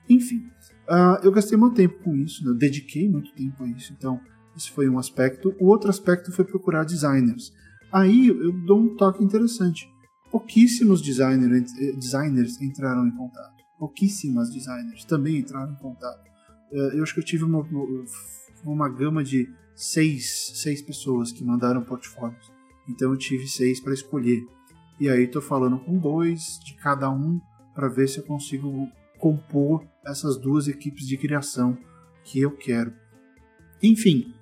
Enfim, 0.08 0.46
uh, 0.88 1.18
eu 1.22 1.32
gastei 1.32 1.56
muito 1.56 1.76
tempo 1.76 2.02
com 2.04 2.14
isso, 2.14 2.44
né? 2.44 2.50
eu 2.50 2.54
dediquei 2.54 3.08
muito 3.08 3.32
tempo 3.34 3.64
a 3.64 3.66
isso, 3.66 3.92
então 3.92 4.20
esse 4.54 4.70
foi 4.70 4.88
um 4.88 4.98
aspecto. 4.98 5.54
O 5.58 5.66
outro 5.66 5.90
aspecto 5.90 6.30
foi 6.30 6.44
procurar 6.44 6.84
designers. 6.84 7.52
Aí 7.90 8.28
eu 8.28 8.52
dou 8.64 8.80
um 8.80 8.94
toque 8.96 9.24
interessante. 9.24 9.88
Pouquíssimos 10.34 11.00
designer, 11.00 11.64
eh, 11.78 11.92
designers 11.92 12.60
entraram 12.60 13.06
em 13.06 13.12
contato. 13.12 13.54
Pouquíssimas 13.78 14.50
designers 14.50 15.04
também 15.04 15.36
entraram 15.36 15.72
em 15.72 15.76
contato. 15.76 16.28
Eh, 16.72 16.98
eu 16.98 17.04
acho 17.04 17.14
que 17.14 17.20
eu 17.20 17.24
tive 17.24 17.44
uma, 17.44 17.64
uma 18.64 18.88
gama 18.88 19.22
de 19.22 19.48
seis, 19.76 20.50
seis 20.56 20.82
pessoas 20.82 21.30
que 21.30 21.44
mandaram 21.44 21.84
portfólios. 21.84 22.50
Então 22.88 23.12
eu 23.12 23.16
tive 23.16 23.46
seis 23.46 23.78
para 23.78 23.94
escolher. 23.94 24.44
E 24.98 25.08
aí 25.08 25.22
estou 25.22 25.40
falando 25.40 25.78
com 25.78 25.96
dois 25.96 26.58
de 26.64 26.74
cada 26.78 27.08
um 27.08 27.40
para 27.72 27.86
ver 27.86 28.08
se 28.08 28.18
eu 28.18 28.24
consigo 28.24 28.88
compor 29.20 29.86
essas 30.04 30.36
duas 30.36 30.66
equipes 30.66 31.06
de 31.06 31.16
criação 31.16 31.78
que 32.24 32.40
eu 32.40 32.50
quero. 32.50 32.92
Enfim, 33.80 34.34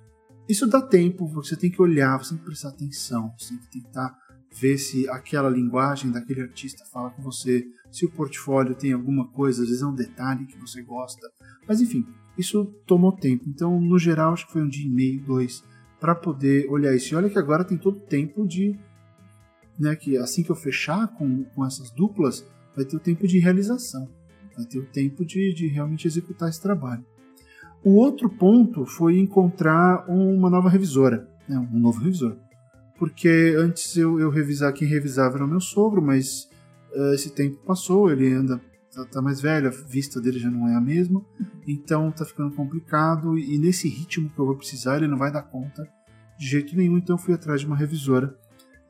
isso 0.49 0.65
dá 0.65 0.81
tempo, 0.81 1.27
você 1.27 1.55
tem 1.55 1.69
que 1.69 1.79
olhar, 1.79 2.17
você 2.17 2.31
tem 2.31 2.39
que 2.39 2.45
prestar 2.45 2.69
atenção, 2.69 3.31
você 3.37 3.49
tem 3.49 3.59
que 3.59 3.79
tentar 3.79 4.22
ver 4.53 4.77
se 4.77 5.09
aquela 5.09 5.49
linguagem 5.49 6.11
daquele 6.11 6.41
artista 6.41 6.85
fala 6.91 7.09
com 7.09 7.21
você, 7.21 7.65
se 7.91 8.05
o 8.05 8.11
portfólio 8.11 8.75
tem 8.75 8.93
alguma 8.93 9.27
coisa, 9.27 9.63
às 9.63 9.67
vezes 9.67 9.83
é 9.83 9.87
um 9.87 9.95
detalhe 9.95 10.45
que 10.45 10.57
você 10.57 10.81
gosta. 10.81 11.27
Mas 11.67 11.81
enfim, 11.81 12.05
isso 12.37 12.65
tomou 12.85 13.11
tempo. 13.11 13.45
Então, 13.47 13.79
no 13.79 13.97
geral, 13.97 14.33
acho 14.33 14.45
que 14.45 14.53
foi 14.53 14.61
um 14.61 14.69
dia 14.69 14.85
e 14.85 14.89
meio, 14.89 15.23
dois, 15.23 15.63
para 15.99 16.13
poder 16.15 16.69
olhar 16.69 16.95
isso. 16.95 17.13
E 17.13 17.17
olha 17.17 17.29
que 17.29 17.39
agora 17.39 17.63
tem 17.63 17.77
todo 17.77 17.97
o 17.97 18.05
tempo 18.05 18.47
de. 18.47 18.77
Né, 19.79 19.95
que 19.95 20.17
assim 20.17 20.43
que 20.43 20.51
eu 20.51 20.55
fechar 20.55 21.07
com, 21.15 21.43
com 21.45 21.65
essas 21.65 21.89
duplas, 21.89 22.47
vai 22.75 22.85
ter 22.85 22.95
o 22.95 22.99
tempo 22.99 23.27
de 23.27 23.39
realização, 23.39 24.07
vai 24.55 24.65
ter 24.65 24.77
o 24.77 24.85
tempo 24.85 25.25
de, 25.25 25.51
de 25.51 25.67
realmente 25.67 26.05
executar 26.05 26.47
esse 26.47 26.61
trabalho. 26.61 27.03
O 27.83 27.95
outro 27.95 28.29
ponto 28.29 28.85
foi 28.85 29.17
encontrar 29.17 30.05
uma 30.07 30.47
nova 30.47 30.69
revisora, 30.69 31.27
né, 31.49 31.57
um 31.57 31.79
novo 31.79 31.99
revisor. 31.99 32.37
Porque 32.97 33.55
antes 33.57 33.97
eu, 33.97 34.19
eu 34.19 34.29
revisar, 34.29 34.73
quem 34.73 34.87
revisava 34.87 35.35
era 35.35 35.45
o 35.45 35.47
meu 35.47 35.59
sogro, 35.59 36.01
mas 36.01 36.49
uh, 36.93 37.13
esse 37.13 37.31
tempo 37.31 37.57
passou, 37.65 38.11
ele 38.11 38.31
anda 38.31 38.61
tá, 38.93 39.05
tá, 39.05 39.21
mais 39.21 39.41
velho, 39.41 39.67
a 39.67 39.71
vista 39.71 40.21
dele 40.21 40.39
já 40.39 40.49
não 40.49 40.67
é 40.67 40.75
a 40.75 40.81
mesma, 40.81 41.25
então 41.67 42.11
tá 42.11 42.23
ficando 42.23 42.55
complicado 42.55 43.37
e 43.37 43.57
nesse 43.57 43.89
ritmo 43.89 44.29
que 44.29 44.39
eu 44.39 44.45
vou 44.45 44.55
precisar 44.55 44.97
ele 44.97 45.07
não 45.07 45.17
vai 45.17 45.31
dar 45.31 45.41
conta 45.41 45.87
de 46.37 46.47
jeito 46.47 46.75
nenhum, 46.75 46.97
então 46.97 47.17
fui 47.17 47.33
atrás 47.33 47.61
de 47.61 47.67
uma 47.67 47.75
revisora. 47.75 48.37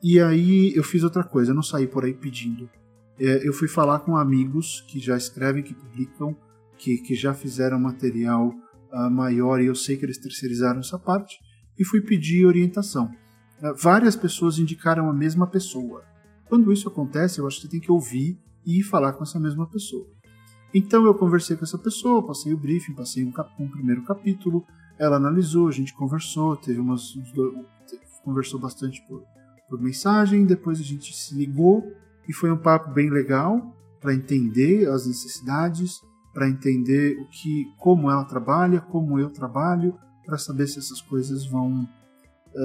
E 0.02 0.20
aí 0.20 0.74
eu 0.74 0.84
fiz 0.84 1.02
outra 1.02 1.24
coisa, 1.24 1.50
eu 1.50 1.54
não 1.54 1.62
saí 1.62 1.86
por 1.86 2.04
aí 2.04 2.12
pedindo. 2.12 2.68
É, 3.18 3.46
eu 3.46 3.52
fui 3.52 3.68
falar 3.68 4.00
com 4.00 4.16
amigos 4.16 4.84
que 4.88 4.98
já 4.98 5.16
escrevem, 5.16 5.62
que 5.62 5.72
publicam, 5.72 6.36
que, 6.76 6.98
que 6.98 7.14
já 7.14 7.32
fizeram 7.32 7.78
material 7.78 8.52
uh, 8.92 9.10
maior 9.10 9.60
e 9.60 9.66
eu 9.66 9.74
sei 9.74 9.96
que 9.96 10.04
eles 10.04 10.18
terceirizaram 10.18 10.80
essa 10.80 10.98
parte, 10.98 11.38
e 11.78 11.84
fui 11.84 12.00
pedir 12.00 12.44
orientação. 12.44 13.10
Uh, 13.62 13.74
várias 13.76 14.16
pessoas 14.16 14.58
indicaram 14.58 15.08
a 15.08 15.12
mesma 15.12 15.46
pessoa. 15.46 16.02
Quando 16.48 16.72
isso 16.72 16.88
acontece, 16.88 17.38
eu 17.38 17.46
acho 17.46 17.56
que 17.56 17.62
você 17.62 17.70
tem 17.70 17.80
que 17.80 17.90
ouvir 17.90 18.38
e 18.66 18.82
falar 18.82 19.12
com 19.12 19.22
essa 19.22 19.38
mesma 19.38 19.66
pessoa. 19.66 20.06
Então 20.74 21.04
eu 21.04 21.14
conversei 21.14 21.56
com 21.56 21.64
essa 21.64 21.78
pessoa, 21.78 22.26
passei 22.26 22.52
o 22.52 22.56
briefing, 22.56 22.94
passei 22.94 23.24
um, 23.24 23.32
um 23.60 23.68
primeiro 23.68 24.02
capítulo, 24.02 24.64
ela 24.98 25.16
analisou, 25.16 25.68
a 25.68 25.72
gente 25.72 25.94
conversou, 25.94 26.56
teve 26.56 26.80
umas, 26.80 27.14
conversou 28.24 28.58
bastante 28.58 29.00
por, 29.06 29.22
por 29.68 29.80
mensagem, 29.80 30.44
depois 30.44 30.80
a 30.80 30.82
gente 30.82 31.14
se 31.14 31.34
ligou 31.34 31.92
e 32.28 32.32
foi 32.32 32.50
um 32.50 32.56
papo 32.56 32.92
bem 32.92 33.08
legal 33.08 33.72
para 34.00 34.14
entender 34.14 34.88
as 34.88 35.06
necessidades, 35.06 36.00
para 36.32 36.48
entender 36.48 37.18
o 37.20 37.26
que, 37.28 37.72
como 37.78 38.10
ela 38.10 38.24
trabalha, 38.24 38.80
como 38.80 39.18
eu 39.18 39.30
trabalho, 39.30 39.96
para 40.26 40.38
saber 40.38 40.66
se 40.66 40.78
essas 40.78 41.00
coisas 41.00 41.46
vão 41.46 41.88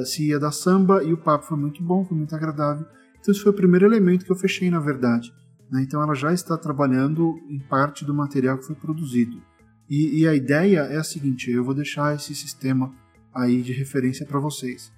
se 0.06 0.28
ia 0.28 0.40
dar 0.40 0.52
samba 0.52 1.04
e 1.04 1.14
o 1.14 1.18
papo 1.18 1.46
foi 1.46 1.58
muito 1.58 1.84
bom, 1.84 2.06
foi 2.06 2.18
muito 2.18 2.36
agradável. 2.36 2.86
Então 3.20 3.32
esse 3.32 3.42
foi 3.42 3.52
o 3.52 3.56
primeiro 3.56 3.86
elemento 3.86 4.26
que 4.26 4.32
eu 4.32 4.36
fechei 4.36 4.70
na 4.70 4.80
verdade. 4.80 5.34
Né? 5.72 5.84
Então 5.84 6.02
ela 6.02 6.14
já 6.14 6.34
está 6.34 6.58
trabalhando 6.58 7.40
em 7.50 7.60
parte 7.60 8.06
do 8.06 8.14
material 8.14 8.58
que 8.58 8.66
foi 8.66 8.76
produzido. 8.76 9.42
E, 9.90 10.22
e 10.22 10.28
a 10.28 10.36
ideia 10.36 10.82
é 10.82 10.98
a 10.98 11.04
seguinte: 11.04 11.52
eu 11.52 11.64
vou 11.64 11.74
deixar 11.74 12.16
esse 12.16 12.36
sistema 12.36 12.94
aí 13.34 13.62
de 13.62 13.74
referência 13.74 14.26
para 14.26 14.40
vocês. 14.40 14.92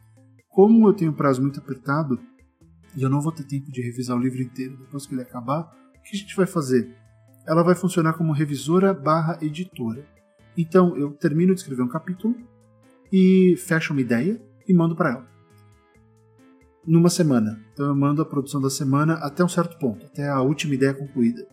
Como 0.50 0.88
eu 0.88 0.94
tenho 0.94 1.14
prazo 1.14 1.42
muito 1.42 1.60
apertado 1.60 2.20
e 2.96 3.02
eu 3.02 3.10
não 3.10 3.22
vou 3.22 3.32
ter 3.32 3.44
tempo 3.44 3.72
de 3.72 3.82
revisar 3.82 4.18
o 4.18 4.20
livro 4.20 4.42
inteiro 4.42 4.76
depois 4.78 5.06
que 5.06 5.14
ele 5.14 5.22
acabar, 5.22 5.62
o 5.98 6.02
que 6.04 6.16
a 6.16 6.20
gente 6.20 6.36
vai 6.36 6.46
fazer? 6.46 6.94
Ela 7.48 7.64
vai 7.64 7.74
funcionar 7.74 8.14
como 8.14 8.34
revisora 8.34 8.94
barra 8.94 9.38
editora. 9.42 10.06
Então 10.58 10.98
eu 10.98 11.12
termino 11.12 11.54
de 11.54 11.62
escrever 11.62 11.84
um 11.84 11.88
capítulo 11.88 12.36
e 13.12 13.56
fecho 13.58 13.94
uma 13.94 14.02
ideia 14.02 14.42
e 14.68 14.74
mando 14.74 14.96
para 14.96 15.12
ela 15.12 15.32
numa 16.86 17.10
semana. 17.10 17.60
Então 17.74 17.88
eu 17.88 17.96
mando 17.96 18.22
a 18.22 18.26
produção 18.26 18.60
da 18.62 18.70
semana 18.70 19.14
até 19.16 19.44
um 19.44 19.50
certo 19.50 19.78
ponto, 19.78 20.06
até 20.06 20.28
a 20.28 20.42
última 20.42 20.74
ideia 20.74 20.94
concluída. 20.94 21.46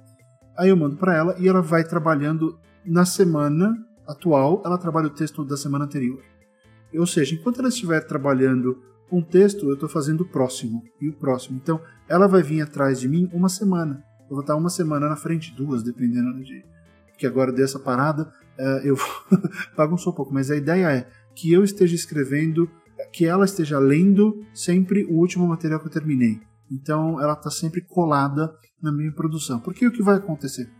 Aí 0.57 0.71
eu 0.71 0.77
mando 0.77 0.97
para 0.97 1.15
ela 1.15 1.37
e 1.39 1.49
ela 1.49 1.61
vai 1.61 1.85
trabalhando 1.85 2.59
na 2.85 3.05
semana 3.05 3.77
atual, 4.07 4.63
ela 4.65 4.79
trabalha 4.79 5.07
o 5.07 5.15
texto 5.15 5.45
da 5.45 5.57
semana 5.57 5.85
anterior. 5.85 6.23
Ou 6.95 7.07
seja, 7.07 7.35
enquanto 7.35 7.59
ela 7.61 7.69
estiver 7.69 8.01
trabalhando 8.01 8.83
Um 9.11 9.23
texto 9.23 9.67
eu 9.67 9.73
estou 9.75 9.89
fazendo 9.89 10.21
o 10.21 10.29
próximo 10.29 10.83
e 11.01 11.09
o 11.09 11.15
próximo. 11.15 11.59
Então, 11.63 11.81
ela 12.07 12.27
vai 12.27 12.43
vir 12.43 12.61
atrás 12.61 13.01
de 13.01 13.09
mim 13.09 13.27
uma 13.33 13.49
semana. 13.49 14.05
Eu 14.29 14.37
vou 14.37 14.41
estar 14.41 14.55
uma 14.55 14.69
semana 14.69 15.09
na 15.09 15.17
frente, 15.17 15.55
duas, 15.55 15.83
dependendo 15.83 16.43
de. 16.43 16.63
Que 17.17 17.27
agora 17.27 17.51
dessa 17.51 17.79
parada, 17.79 18.31
uh, 18.59 18.85
eu 18.85 18.97
bagunçou 19.75 20.13
um 20.13 20.17
pouco, 20.17 20.33
mas 20.33 20.51
a 20.51 20.57
ideia 20.57 20.93
é 20.93 21.09
que 21.35 21.51
eu 21.51 21.65
esteja 21.65 21.95
escrevendo, 21.95 22.71
que 23.13 23.27
ela 23.27 23.45
esteja 23.45 23.79
lendo 23.79 24.45
sempre 24.53 25.05
o 25.05 25.15
último 25.15 25.47
material 25.47 25.81
que 25.81 25.87
eu 25.87 25.93
terminei. 25.93 26.41
Então, 26.71 27.21
ela 27.21 27.33
está 27.33 27.51
sempre 27.51 27.81
colada 27.81 28.53
na 28.83 28.93
minha 28.93 29.13
produção. 29.13 29.59
Porque 29.61 29.87
o 29.87 29.93
que 29.93 30.03
vai 30.03 30.17
acontecer? 30.17 30.71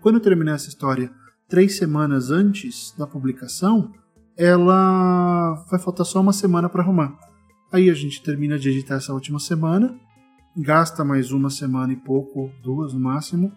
Quando 0.00 0.16
eu 0.16 0.22
terminar 0.22 0.54
essa 0.54 0.68
história 0.68 1.12
três 1.48 1.76
semanas 1.76 2.30
antes 2.30 2.94
da 2.96 3.06
publicação, 3.06 3.92
ela 4.36 5.54
vai 5.70 5.78
faltar 5.78 6.06
só 6.06 6.20
uma 6.20 6.32
semana 6.32 6.68
para 6.68 6.82
arrumar. 6.82 7.16
Aí 7.70 7.88
a 7.88 7.94
gente 7.94 8.22
termina 8.22 8.58
de 8.58 8.70
editar 8.70 8.96
essa 8.96 9.12
última 9.12 9.38
semana, 9.38 9.94
gasta 10.56 11.04
mais 11.04 11.30
uma 11.30 11.50
semana 11.50 11.92
e 11.92 11.96
pouco, 11.96 12.50
duas 12.62 12.92
no 12.92 13.00
máximo, 13.00 13.52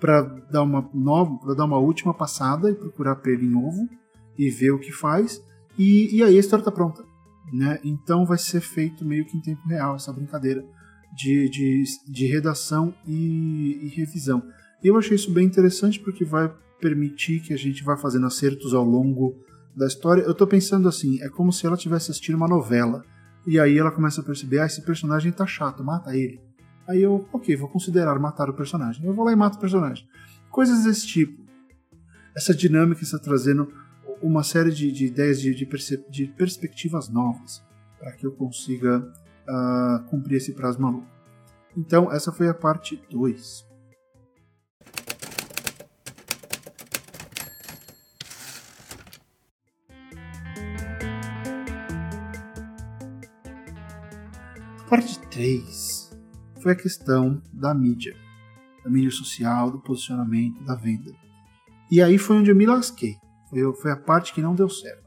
para 0.00 0.22
dar 0.50 0.62
uma 0.62 0.88
nova, 0.94 1.36
para 1.38 1.54
dar 1.54 1.64
uma 1.64 1.78
última 1.78 2.14
passada 2.14 2.70
e 2.70 2.74
procurar 2.74 3.16
pelo 3.16 3.42
em 3.42 3.54
ovo 3.54 3.88
e 4.38 4.50
ver 4.50 4.70
o 4.70 4.78
que 4.78 4.92
faz. 4.92 5.42
E, 5.78 6.16
e 6.16 6.22
aí 6.22 6.36
a 6.36 6.40
história 6.40 6.62
está 6.62 6.72
pronta, 6.72 7.04
né? 7.52 7.78
Então 7.84 8.26
vai 8.26 8.38
ser 8.38 8.60
feito 8.60 9.04
meio 9.04 9.24
que 9.24 9.36
em 9.36 9.40
tempo 9.40 9.66
real 9.68 9.96
essa 9.96 10.12
brincadeira 10.12 10.64
de, 11.14 11.48
de, 11.48 11.84
de 12.06 12.26
redação 12.26 12.94
e, 13.06 13.86
e 13.86 13.88
revisão. 13.88 14.42
Eu 14.82 14.96
achei 14.96 15.16
isso 15.16 15.32
bem 15.32 15.46
interessante 15.46 15.98
porque 16.00 16.24
vai 16.24 16.52
permitir 16.80 17.40
que 17.40 17.52
a 17.52 17.56
gente 17.56 17.82
vá 17.82 17.96
fazendo 17.96 18.26
acertos 18.26 18.72
ao 18.74 18.84
longo 18.84 19.34
da 19.74 19.86
história. 19.86 20.22
Eu 20.22 20.32
estou 20.32 20.46
pensando 20.46 20.88
assim, 20.88 21.20
é 21.22 21.28
como 21.28 21.52
se 21.52 21.66
ela 21.66 21.76
tivesse 21.76 22.10
assistindo 22.10 22.36
uma 22.36 22.48
novela. 22.48 23.04
E 23.46 23.58
aí 23.58 23.78
ela 23.78 23.90
começa 23.90 24.20
a 24.20 24.24
perceber, 24.24 24.60
ah, 24.60 24.66
esse 24.66 24.82
personagem 24.82 25.32
tá 25.32 25.46
chato, 25.46 25.82
mata 25.82 26.14
ele. 26.14 26.40
Aí 26.86 27.02
eu, 27.02 27.26
ok, 27.32 27.56
vou 27.56 27.68
considerar 27.68 28.18
matar 28.18 28.48
o 28.48 28.54
personagem. 28.54 29.04
Eu 29.04 29.14
vou 29.14 29.24
lá 29.24 29.32
e 29.32 29.36
mato 29.36 29.56
o 29.56 29.60
personagem. 29.60 30.06
Coisas 30.50 30.84
desse 30.84 31.06
tipo. 31.06 31.46
Essa 32.36 32.54
dinâmica 32.54 33.02
está 33.02 33.18
trazendo 33.18 33.72
uma 34.22 34.42
série 34.42 34.70
de, 34.70 34.90
de 34.90 35.06
ideias 35.06 35.40
de, 35.40 35.54
de, 35.54 36.26
perspectivas 36.26 37.08
novas 37.08 37.62
para 37.98 38.12
que 38.12 38.26
eu 38.26 38.32
consiga 38.32 38.98
uh, 38.98 40.04
cumprir 40.08 40.36
esse 40.36 40.52
prazo 40.52 40.80
maluco. 40.80 41.06
Então, 41.76 42.10
essa 42.12 42.32
foi 42.32 42.48
a 42.48 42.54
parte 42.54 43.02
2. 43.10 43.66
Parte 54.88 55.18
3 55.28 56.18
foi 56.62 56.72
a 56.72 56.74
questão 56.76 57.42
da 57.52 57.74
mídia, 57.74 58.16
da 58.82 58.90
mídia 58.90 59.10
social, 59.10 59.70
do 59.70 59.78
posicionamento, 59.78 60.64
da 60.64 60.74
venda. 60.74 61.12
E 61.90 62.02
aí 62.02 62.18
foi 62.18 62.36
onde 62.36 62.50
eu 62.50 62.56
me 62.56 62.66
lasquei. 62.66 63.16
Foi, 63.48 63.74
foi 63.74 63.90
a 63.90 63.96
parte 63.96 64.32
que 64.32 64.42
não 64.42 64.54
deu 64.54 64.68
certo. 64.68 65.06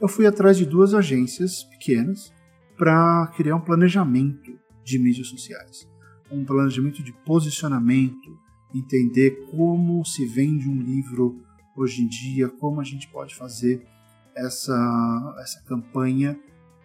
Eu 0.00 0.08
fui 0.08 0.26
atrás 0.26 0.56
de 0.56 0.66
duas 0.66 0.94
agências 0.94 1.64
pequenas 1.64 2.32
para 2.76 3.32
criar 3.36 3.56
um 3.56 3.60
planejamento 3.60 4.58
de 4.82 4.98
mídias 4.98 5.28
sociais, 5.28 5.88
um 6.30 6.44
planejamento 6.44 7.02
de 7.02 7.12
posicionamento, 7.24 8.38
entender 8.74 9.46
como 9.50 10.04
se 10.04 10.26
vende 10.26 10.68
um 10.68 10.82
livro 10.82 11.40
hoje 11.76 12.02
em 12.02 12.08
dia, 12.08 12.48
como 12.48 12.80
a 12.80 12.84
gente 12.84 13.08
pode 13.08 13.34
fazer 13.34 13.86
essa, 14.34 15.36
essa 15.40 15.62
campanha 15.64 16.38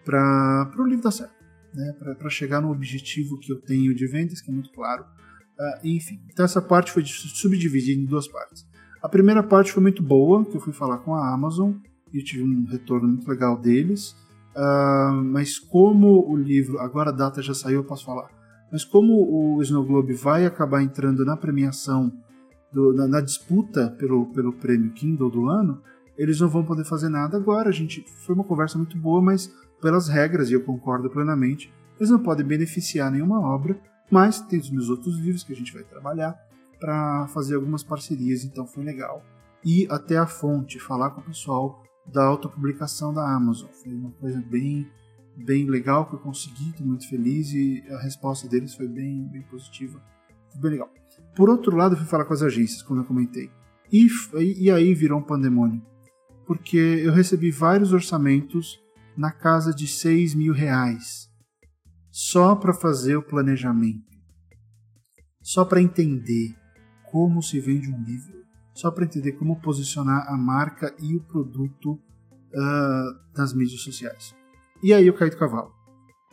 para 0.05 0.71
o 0.77 0.85
livro 0.85 1.03
dar 1.03 1.11
certo 1.11 1.39
né, 1.73 1.93
para 2.17 2.29
chegar 2.29 2.61
no 2.61 2.71
objetivo 2.71 3.39
que 3.39 3.51
eu 3.51 3.59
tenho 3.59 3.93
de 3.93 4.07
vendas, 4.07 4.41
que 4.41 4.49
é 4.49 4.53
muito 4.53 4.71
claro. 4.71 5.03
Uh, 5.03 5.87
enfim, 5.87 6.21
então 6.31 6.45
essa 6.45 6.61
parte 6.61 6.91
foi 6.91 7.03
subdividida 7.05 8.01
em 8.01 8.05
duas 8.05 8.27
partes. 8.27 8.65
A 9.01 9.07
primeira 9.07 9.41
parte 9.41 9.71
foi 9.71 9.81
muito 9.81 10.03
boa, 10.03 10.43
que 10.43 10.57
eu 10.57 10.61
fui 10.61 10.73
falar 10.73 10.97
com 10.97 11.15
a 11.15 11.33
Amazon 11.33 11.73
e 12.13 12.21
tive 12.21 12.43
um 12.43 12.65
retorno 12.65 13.07
muito 13.07 13.27
legal 13.29 13.57
deles. 13.57 14.11
Uh, 14.55 15.13
mas 15.23 15.57
como 15.57 16.29
o 16.29 16.35
livro, 16.35 16.79
agora 16.79 17.09
a 17.09 17.13
data 17.13 17.41
já 17.41 17.53
saiu, 17.53 17.79
eu 17.79 17.83
posso 17.85 18.05
falar. 18.05 18.29
Mas 18.71 18.83
como 18.83 19.13
o 19.13 19.61
Snow 19.61 19.85
Globe 19.85 20.13
vai 20.13 20.45
acabar 20.45 20.83
entrando 20.83 21.23
na 21.23 21.37
premiação, 21.37 22.11
do, 22.71 22.93
na, 22.93 23.07
na, 23.07 23.21
disputa 23.21 23.89
pelo, 23.97 24.27
pelo 24.27 24.53
prêmio 24.53 24.91
Kindle 24.91 25.31
do 25.31 25.47
ano, 25.47 25.81
eles 26.17 26.39
não 26.39 26.49
vão 26.49 26.63
poder 26.63 26.83
fazer 26.83 27.09
nada 27.09 27.37
agora. 27.37 27.69
A 27.69 27.73
gente 27.73 28.03
foi 28.25 28.35
uma 28.35 28.43
conversa 28.43 28.77
muito 28.77 28.97
boa, 28.97 29.21
mas 29.21 29.51
pelas 29.81 30.07
regras, 30.09 30.49
e 30.49 30.53
eu 30.53 30.63
concordo 30.63 31.09
plenamente, 31.09 31.73
eles 31.97 32.11
não 32.11 32.19
podem 32.19 32.45
beneficiar 32.45 33.09
nenhuma 33.11 33.39
obra, 33.39 33.79
mas 34.11 34.41
tem 34.41 34.59
os 34.59 34.69
meus 34.69 34.89
outros 34.89 35.17
livros 35.17 35.43
que 35.43 35.53
a 35.53 35.55
gente 35.55 35.73
vai 35.73 35.83
trabalhar 35.83 36.37
para 36.79 37.27
fazer 37.27 37.55
algumas 37.55 37.83
parcerias, 37.83 38.43
então 38.43 38.65
foi 38.65 38.83
legal. 38.83 39.23
E 39.63 39.87
até 39.89 40.17
a 40.17 40.25
fonte, 40.25 40.79
falar 40.79 41.11
com 41.11 41.21
o 41.21 41.25
pessoal 41.25 41.83
da 42.05 42.23
autopublicação 42.23 43.13
da 43.13 43.27
Amazon. 43.35 43.69
Foi 43.83 43.93
uma 43.93 44.11
coisa 44.11 44.41
bem, 44.41 44.89
bem 45.35 45.69
legal 45.69 46.07
que 46.07 46.15
eu 46.15 46.19
consegui, 46.19 46.69
estou 46.69 46.85
muito 46.85 47.07
feliz 47.07 47.51
e 47.51 47.83
a 47.89 48.01
resposta 48.01 48.47
deles 48.47 48.73
foi 48.73 48.87
bem, 48.87 49.27
bem 49.27 49.41
positiva. 49.43 50.01
Foi 50.51 50.61
bem 50.61 50.71
legal. 50.71 50.89
Por 51.35 51.49
outro 51.49 51.75
lado, 51.75 51.93
eu 51.93 51.97
fui 51.97 52.07
falar 52.07 52.25
com 52.25 52.33
as 52.33 52.41
agências, 52.41 52.81
como 52.81 53.01
eu 53.01 53.05
comentei. 53.05 53.51
E, 53.91 54.07
e 54.57 54.71
aí 54.71 54.93
virou 54.93 55.19
um 55.19 55.23
pandemônio. 55.23 55.81
Porque 56.45 56.77
eu 56.77 57.11
recebi 57.11 57.51
vários 57.51 57.93
orçamentos 57.93 58.79
na 59.15 59.31
casa 59.31 59.73
de 59.73 59.87
6 59.87 60.33
mil 60.33 60.53
reais, 60.53 61.29
só 62.09 62.55
para 62.55 62.73
fazer 62.73 63.17
o 63.17 63.21
planejamento, 63.21 64.17
só 65.41 65.65
para 65.65 65.81
entender 65.81 66.55
como 67.11 67.41
se 67.41 67.59
vende 67.59 67.91
um 67.91 68.03
livro, 68.03 68.43
só 68.73 68.91
para 68.91 69.05
entender 69.05 69.33
como 69.33 69.59
posicionar 69.61 70.27
a 70.27 70.37
marca 70.37 70.95
e 70.99 71.15
o 71.15 71.21
produto 71.21 71.91
uh, 71.93 73.37
nas 73.37 73.53
mídias 73.53 73.81
sociais. 73.81 74.35
E 74.81 74.93
aí 74.93 75.07
eu 75.07 75.13
caí 75.13 75.29
do 75.29 75.37
cavalo, 75.37 75.73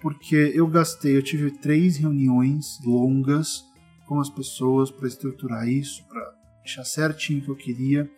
porque 0.00 0.52
eu 0.54 0.66
gastei, 0.66 1.16
eu 1.16 1.22
tive 1.22 1.50
três 1.50 1.96
reuniões 1.96 2.78
longas 2.84 3.64
com 4.06 4.20
as 4.20 4.30
pessoas 4.30 4.90
para 4.90 5.08
estruturar 5.08 5.68
isso, 5.68 6.06
para 6.08 6.34
deixar 6.62 6.84
certinho 6.84 7.40
o 7.40 7.42
que 7.42 7.50
eu 7.50 7.56
queria 7.56 8.10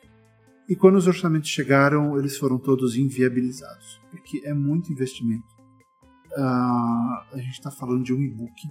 e 0.69 0.77
quando 0.77 0.97
os 0.97 1.07
orçamentos 1.07 1.49
chegaram, 1.49 2.19
eles 2.19 2.37
foram 2.37 2.59
todos 2.59 2.95
inviabilizados, 2.95 3.99
porque 4.11 4.43
é 4.45 4.53
muito 4.53 4.93
investimento. 4.93 5.47
Uh, 6.37 7.33
a 7.33 7.37
gente 7.37 7.53
está 7.53 7.71
falando 7.71 8.05
de 8.05 8.13
um 8.13 8.21
e-book 8.21 8.69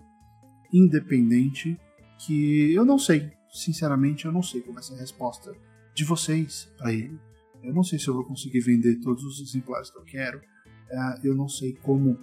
independente 0.71 1.76
que 2.19 2.71
eu 2.73 2.86
não 2.86 3.00
sei, 3.00 3.32
sinceramente, 3.51 4.25
eu 4.25 4.31
não 4.31 4.43
sei 4.43 4.62
qual 4.62 4.73
vai 4.73 4.83
ser 4.83 4.95
a 4.95 4.97
resposta 4.97 5.53
de 5.93 6.03
vocês 6.03 6.71
para 6.77 6.93
ele. 6.93 7.19
Eu 7.63 7.73
não 7.73 7.83
sei 7.83 7.97
se 7.99 8.07
eu 8.07 8.13
vou 8.13 8.23
conseguir 8.23 8.60
vender 8.62 8.97
todos 8.97 9.23
os 9.23 9.41
exemplares 9.41 9.89
que 9.89 9.97
eu 9.97 10.03
quero. 10.03 10.38
Uh, 10.38 11.19
eu 11.27 11.36
não 11.36 11.49
sei 11.49 11.73
como 11.73 12.17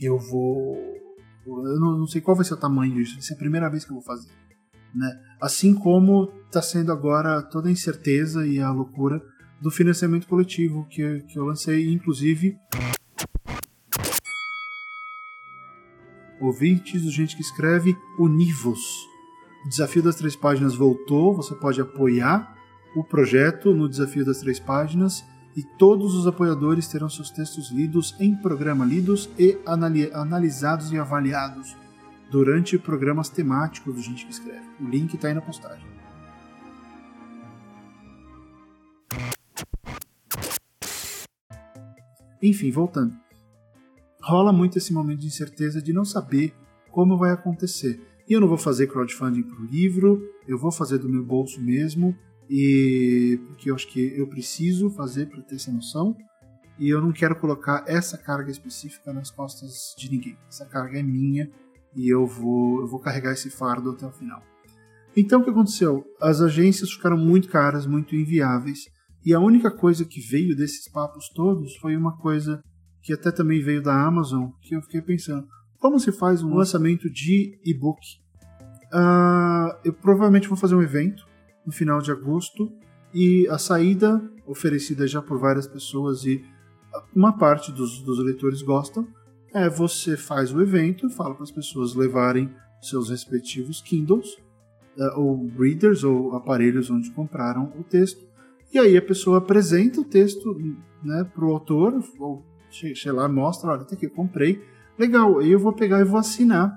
eu 0.00 0.18
vou. 0.18 0.76
Eu 1.46 1.80
não, 1.80 1.98
não 1.98 2.06
sei 2.06 2.20
qual 2.20 2.36
vai 2.36 2.44
ser 2.44 2.54
o 2.54 2.58
tamanho 2.58 2.94
disso. 2.94 3.14
Vai 3.14 3.22
ser 3.22 3.34
a 3.34 3.38
primeira 3.38 3.68
vez 3.68 3.84
que 3.84 3.90
eu 3.90 3.96
vou 3.96 4.04
fazer. 4.04 4.30
Né? 4.94 5.20
Assim 5.40 5.74
como 5.74 6.32
está 6.46 6.62
sendo 6.62 6.92
agora 6.92 7.42
toda 7.42 7.68
a 7.68 7.72
incerteza 7.72 8.46
e 8.46 8.60
a 8.60 8.70
loucura 8.70 9.22
do 9.60 9.70
financiamento 9.70 10.26
coletivo 10.26 10.86
que, 10.88 11.20
que 11.22 11.38
eu 11.38 11.44
lancei, 11.44 11.92
inclusive. 11.92 12.56
Ouvintes, 16.40 17.02
gente 17.12 17.36
que 17.36 17.42
escreve, 17.42 17.96
univos. 18.18 18.80
O 19.64 19.68
desafio 19.68 20.02
das 20.02 20.16
três 20.16 20.36
páginas 20.36 20.74
voltou, 20.74 21.34
você 21.34 21.54
pode 21.54 21.80
apoiar 21.80 22.54
o 22.94 23.02
projeto 23.02 23.72
no 23.72 23.88
desafio 23.88 24.24
das 24.24 24.38
três 24.38 24.60
páginas 24.60 25.24
e 25.56 25.62
todos 25.62 26.14
os 26.14 26.26
apoiadores 26.26 26.86
terão 26.86 27.08
seus 27.08 27.30
textos 27.30 27.70
lidos 27.70 28.14
em 28.20 28.36
programa, 28.36 28.84
lidos 28.84 29.30
e 29.38 29.58
analisados 30.14 30.92
e 30.92 30.98
avaliados 30.98 31.74
durante 32.30 32.78
programas 32.78 33.30
temáticos 33.30 33.94
do 33.94 34.02
Gente 34.02 34.26
que 34.26 34.32
Escreve. 34.32 34.68
O 34.80 34.84
link 34.86 35.14
está 35.14 35.28
aí 35.28 35.34
na 35.34 35.40
postagem. 35.40 35.86
Enfim, 42.42 42.70
voltando. 42.70 43.14
Rola 44.22 44.52
muito 44.52 44.76
esse 44.76 44.92
momento 44.92 45.20
de 45.20 45.26
incerteza 45.28 45.80
de 45.80 45.92
não 45.92 46.04
saber 46.04 46.54
como 46.90 47.16
vai 47.16 47.32
acontecer. 47.32 48.13
E 48.28 48.32
eu 48.32 48.40
não 48.40 48.48
vou 48.48 48.56
fazer 48.56 48.86
crowdfunding 48.86 49.42
para 49.42 49.60
o 49.60 49.66
livro, 49.66 50.22
eu 50.48 50.58
vou 50.58 50.72
fazer 50.72 50.98
do 50.98 51.08
meu 51.08 51.24
bolso 51.24 51.60
mesmo, 51.60 52.16
e 52.48 53.38
porque 53.46 53.70
eu 53.70 53.74
acho 53.74 53.88
que 53.88 54.00
eu 54.16 54.26
preciso 54.26 54.90
fazer 54.90 55.26
para 55.26 55.42
ter 55.42 55.56
essa 55.56 55.70
noção, 55.70 56.16
e 56.78 56.88
eu 56.88 57.00
não 57.00 57.12
quero 57.12 57.38
colocar 57.38 57.84
essa 57.86 58.18
carga 58.18 58.50
específica 58.50 59.12
nas 59.12 59.30
costas 59.30 59.94
de 59.96 60.10
ninguém. 60.10 60.36
Essa 60.48 60.66
carga 60.66 60.98
é 60.98 61.02
minha 61.02 61.50
e 61.94 62.08
eu 62.08 62.26
vou, 62.26 62.80
eu 62.80 62.88
vou 62.88 62.98
carregar 62.98 63.32
esse 63.32 63.50
fardo 63.50 63.90
até 63.90 64.06
o 64.06 64.12
final. 64.12 64.42
Então 65.16 65.40
o 65.40 65.44
que 65.44 65.50
aconteceu? 65.50 66.04
As 66.20 66.40
agências 66.40 66.90
ficaram 66.90 67.16
muito 67.16 67.48
caras, 67.48 67.86
muito 67.86 68.16
inviáveis, 68.16 68.86
e 69.24 69.32
a 69.32 69.40
única 69.40 69.70
coisa 69.70 70.04
que 70.04 70.20
veio 70.20 70.56
desses 70.56 70.90
papos 70.90 71.28
todos 71.34 71.76
foi 71.76 71.96
uma 71.96 72.16
coisa 72.18 72.60
que 73.02 73.12
até 73.12 73.30
também 73.30 73.62
veio 73.62 73.82
da 73.82 74.04
Amazon, 74.04 74.48
que 74.62 74.74
eu 74.74 74.82
fiquei 74.82 75.00
pensando, 75.00 75.46
como 75.84 76.00
se 76.00 76.10
faz 76.10 76.42
um 76.42 76.54
lançamento 76.54 77.10
de 77.10 77.58
e-book? 77.62 78.00
Uh, 78.86 79.76
eu 79.84 79.92
provavelmente 79.92 80.48
vou 80.48 80.56
fazer 80.56 80.74
um 80.74 80.80
evento 80.80 81.26
no 81.66 81.70
final 81.70 82.00
de 82.00 82.10
agosto 82.10 82.72
e 83.12 83.46
a 83.48 83.58
saída 83.58 84.18
oferecida 84.46 85.06
já 85.06 85.20
por 85.20 85.38
várias 85.38 85.66
pessoas 85.66 86.24
e 86.24 86.42
uma 87.14 87.36
parte 87.36 87.70
dos, 87.70 88.00
dos 88.00 88.18
leitores 88.24 88.62
gostam 88.62 89.06
é 89.52 89.68
você 89.68 90.16
faz 90.16 90.54
o 90.54 90.62
evento, 90.62 91.10
fala 91.10 91.34
para 91.34 91.44
as 91.44 91.50
pessoas 91.50 91.94
levarem 91.94 92.50
seus 92.80 93.10
respectivos 93.10 93.82
Kindles 93.82 94.38
uh, 94.96 95.20
ou 95.20 95.50
readers 95.58 96.02
ou 96.02 96.34
aparelhos 96.34 96.88
onde 96.88 97.10
compraram 97.10 97.70
o 97.78 97.84
texto. 97.84 98.24
E 98.72 98.78
aí 98.78 98.96
a 98.96 99.02
pessoa 99.02 99.36
apresenta 99.36 100.00
o 100.00 100.04
texto 100.04 100.58
né, 101.02 101.24
para 101.24 101.44
o 101.44 101.52
autor 101.52 102.02
ou 102.18 102.42
sei 102.70 103.12
lá 103.12 103.28
mostra, 103.28 103.68
olha, 103.68 103.84
tá 103.84 103.94
aqui, 103.94 104.06
eu 104.06 104.10
comprei 104.10 104.72
legal, 104.98 105.40
eu 105.42 105.58
vou 105.58 105.72
pegar 105.72 106.00
e 106.00 106.04
vou 106.04 106.18
assinar 106.18 106.72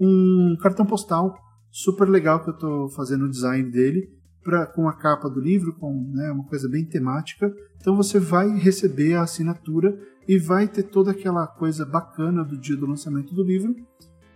um 0.00 0.56
cartão 0.60 0.86
postal 0.86 1.36
super 1.70 2.08
legal 2.08 2.42
que 2.42 2.50
eu 2.50 2.54
estou 2.54 2.88
fazendo 2.90 3.26
o 3.26 3.30
design 3.30 3.70
dele, 3.70 4.10
pra, 4.42 4.66
com 4.66 4.88
a 4.88 4.92
capa 4.92 5.28
do 5.28 5.40
livro, 5.40 5.74
com 5.74 6.10
né, 6.12 6.30
uma 6.30 6.44
coisa 6.44 6.68
bem 6.68 6.84
temática. 6.84 7.52
Então 7.80 7.96
você 7.96 8.18
vai 8.18 8.48
receber 8.58 9.14
a 9.14 9.22
assinatura 9.22 9.96
e 10.26 10.38
vai 10.38 10.66
ter 10.66 10.84
toda 10.84 11.10
aquela 11.10 11.46
coisa 11.46 11.84
bacana 11.84 12.44
do 12.44 12.56
dia 12.56 12.76
do 12.76 12.86
lançamento 12.86 13.34
do 13.34 13.42
livro, 13.42 13.74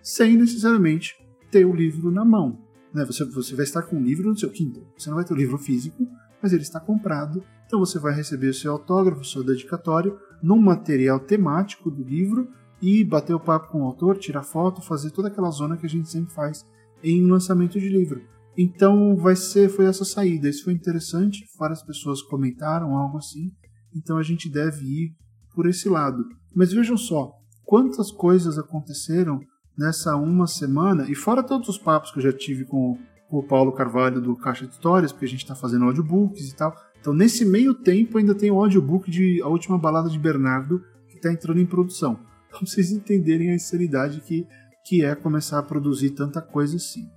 sem 0.02 0.36
necessariamente 0.36 1.14
ter 1.50 1.64
o 1.64 1.74
livro 1.74 2.10
na 2.10 2.24
mão. 2.24 2.60
Né? 2.92 3.04
Você, 3.04 3.24
você 3.24 3.54
vai 3.54 3.64
estar 3.64 3.82
com 3.82 3.96
o 3.96 4.02
livro 4.02 4.28
no 4.28 4.38
seu 4.38 4.50
Kindle. 4.50 4.86
Você 4.96 5.08
não 5.08 5.16
vai 5.16 5.24
ter 5.24 5.34
o 5.34 5.36
livro 5.36 5.58
físico, 5.58 6.06
mas 6.42 6.52
ele 6.52 6.62
está 6.62 6.78
comprado. 6.78 7.42
Então 7.66 7.80
você 7.80 7.98
vai 7.98 8.14
receber 8.14 8.48
o 8.48 8.54
seu 8.54 8.72
autógrafo, 8.72 9.22
o 9.22 9.24
seu 9.24 9.42
dedicatório, 9.42 10.18
num 10.42 10.60
material 10.60 11.18
temático 11.18 11.90
do 11.90 12.02
livro 12.02 12.48
e 12.80 13.04
bater 13.04 13.34
o 13.34 13.40
papo 13.40 13.68
com 13.68 13.82
o 13.82 13.87
autor, 13.87 14.18
tirar 14.18 14.42
foto, 14.42 14.82
fazer 14.82 15.10
toda 15.10 15.28
aquela 15.28 15.50
zona 15.50 15.76
que 15.76 15.87
a 15.87 15.88
gente 15.88 16.08
sempre 16.08 16.32
faz 16.34 16.64
em 17.02 17.26
lançamento 17.26 17.78
de 17.78 17.88
livro. 17.88 18.22
Então 18.56 19.16
vai 19.16 19.37
ser 19.37 19.68
foi 19.68 19.87
essa 19.87 20.04
saída. 20.04 20.48
Isso 20.48 20.64
foi 20.64 20.72
interessante, 20.72 21.44
várias 21.58 21.82
pessoas 21.82 22.22
comentaram 22.22 22.96
algo 22.96 23.18
assim. 23.18 23.50
Então 23.94 24.16
a 24.16 24.22
gente 24.22 24.48
deve 24.48 24.84
ir 24.84 25.16
por 25.54 25.66
esse 25.66 25.88
lado. 25.88 26.24
Mas 26.54 26.72
vejam 26.72 26.96
só, 26.96 27.32
quantas 27.64 28.10
coisas 28.10 28.58
aconteceram 28.58 29.40
nessa 29.76 30.16
uma 30.16 30.46
semana 30.46 31.10
e 31.10 31.14
fora 31.14 31.42
todos 31.42 31.68
os 31.68 31.78
papos 31.78 32.12
que 32.12 32.18
eu 32.18 32.22
já 32.22 32.32
tive 32.32 32.64
com 32.64 32.96
o 33.28 33.42
Paulo 33.42 33.72
Carvalho 33.72 34.20
do 34.20 34.37
Caixa 34.37 34.66
de 34.66 34.72
Histórias, 34.72 35.10
porque 35.10 35.24
a 35.24 35.28
gente 35.28 35.42
está 35.42 35.54
fazendo 35.54 35.84
audiobooks 35.87 36.48
e 36.48 36.54
tal. 36.54 36.74
Então 37.00 37.12
nesse 37.12 37.44
meio 37.44 37.74
tempo 37.74 38.18
ainda 38.18 38.34
tem 38.34 38.50
o 38.50 38.60
audiobook 38.60 39.10
de 39.10 39.40
A 39.42 39.48
Última 39.48 39.76
Balada 39.76 40.08
de 40.08 40.18
Bernardo 40.18 40.80
que 41.08 41.16
está 41.16 41.32
entrando 41.32 41.60
em 41.60 41.66
produção 41.66 42.18
para 42.54 42.66
vocês 42.66 42.92
entenderem 42.92 43.50
a 43.50 43.54
insanidade 43.54 44.20
que, 44.20 44.46
que 44.84 45.04
é 45.04 45.14
começar 45.14 45.58
a 45.58 45.62
produzir 45.62 46.10
tanta 46.10 46.40
coisa 46.40 46.76
assim. 46.76 47.10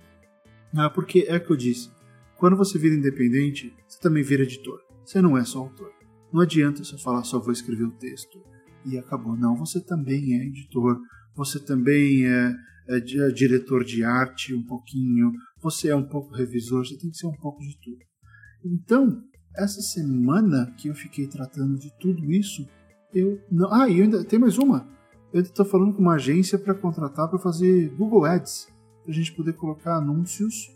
Ah, 0.74 0.90
porque 0.90 1.26
é 1.28 1.38
que 1.38 1.50
eu 1.50 1.56
disse, 1.56 1.90
quando 2.36 2.56
você 2.56 2.78
vira 2.78 2.96
independente, 2.96 3.72
você 3.86 4.00
também 4.00 4.22
vira 4.22 4.42
editor. 4.42 4.80
Você 5.04 5.22
não 5.22 5.38
é 5.38 5.44
só 5.44 5.60
autor. 5.60 5.92
Não 6.32 6.40
adianta 6.40 6.84
você 6.84 6.98
falar 6.98 7.22
só 7.24 7.38
vou 7.38 7.52
escrever 7.52 7.84
o 7.84 7.92
texto 7.92 8.38
e 8.84 8.98
acabou. 8.98 9.36
Não, 9.36 9.56
você 9.56 9.80
também 9.80 10.34
é 10.34 10.44
editor, 10.44 11.00
você 11.34 11.58
também 11.58 12.26
é, 12.26 12.54
é, 12.88 12.96
é 12.96 13.30
diretor 13.30 13.84
de 13.84 14.04
arte 14.04 14.54
um 14.54 14.66
pouquinho, 14.66 15.32
você 15.62 15.88
é 15.88 15.96
um 15.96 16.06
pouco 16.06 16.34
revisor, 16.34 16.84
você 16.84 16.98
tem 16.98 17.10
que 17.10 17.16
ser 17.16 17.26
um 17.26 17.36
pouco 17.36 17.60
de 17.60 17.78
tudo. 17.80 17.98
Então, 18.64 19.22
essa 19.56 19.80
semana 19.80 20.74
que 20.76 20.88
eu 20.88 20.94
fiquei 20.94 21.26
tratando 21.26 21.78
de 21.78 21.90
tudo 21.98 22.30
isso, 22.30 22.68
eu 23.14 23.40
não. 23.50 23.72
Ah, 23.72 23.88
e 23.88 24.02
ainda 24.02 24.22
tem 24.24 24.38
mais 24.38 24.58
uma 24.58 24.97
eu 25.32 25.42
estou 25.42 25.64
falando 25.64 25.92
com 25.92 26.00
uma 26.00 26.14
agência 26.14 26.58
para 26.58 26.74
contratar 26.74 27.28
para 27.28 27.38
fazer 27.38 27.90
Google 27.96 28.24
Ads, 28.24 28.68
para 29.02 29.12
a 29.12 29.14
gente 29.14 29.32
poder 29.32 29.52
colocar 29.52 29.96
anúncios 29.96 30.74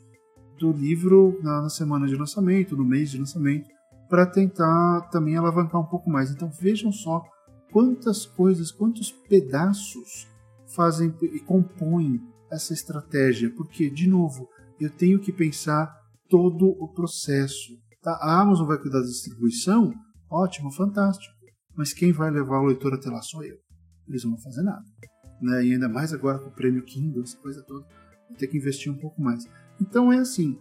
do 0.58 0.70
livro 0.72 1.38
na, 1.42 1.62
na, 1.62 1.68
semana 1.70 2.06
de 2.06 2.14
lançamento, 2.14 2.76
no 2.76 2.84
mês 2.84 3.10
de 3.10 3.18
lançamento, 3.18 3.68
para 4.08 4.26
tentar 4.26 5.08
também 5.10 5.36
alavancar 5.36 5.80
um 5.80 5.86
pouco 5.86 6.10
mais. 6.10 6.30
Então 6.30 6.50
vejam 6.50 6.92
só 6.92 7.24
quantas 7.72 8.26
coisas, 8.26 8.70
quantos 8.70 9.10
pedaços 9.10 10.28
fazem 10.74 11.14
e 11.22 11.40
compõem 11.40 12.20
essa 12.50 12.74
estratégia, 12.74 13.50
porque 13.56 13.88
de 13.88 14.06
novo 14.06 14.48
eu 14.78 14.90
tenho 14.90 15.18
que 15.18 15.32
pensar 15.32 15.90
todo 16.28 16.76
o 16.78 16.88
processo. 16.88 17.72
Tá? 18.02 18.12
A 18.20 18.40
Amazon 18.40 18.66
vai 18.66 18.76
cuidar 18.76 19.00
da 19.00 19.06
distribuição, 19.06 19.94
ótimo, 20.30 20.70
fantástico. 20.70 21.34
Mas 21.74 21.94
quem 21.94 22.12
vai 22.12 22.30
levar 22.30 22.60
o 22.60 22.66
leitor 22.66 22.92
até 22.92 23.08
lá 23.08 23.22
sou 23.22 23.42
eu 23.42 23.61
eles 24.12 24.24
não 24.24 24.32
vão 24.32 24.40
fazer 24.40 24.62
nada. 24.62 24.84
Né? 25.40 25.66
E 25.66 25.72
ainda 25.72 25.88
mais 25.88 26.12
agora 26.12 26.38
com 26.38 26.48
o 26.48 26.52
prêmio 26.52 26.82
Kindle, 26.82 27.22
essa 27.22 27.36
coisa 27.38 27.62
toda, 27.62 27.84
vou 28.28 28.36
ter 28.38 28.46
que 28.46 28.56
investir 28.56 28.92
um 28.92 28.96
pouco 28.96 29.20
mais. 29.20 29.48
Então 29.80 30.12
é 30.12 30.18
assim, 30.18 30.58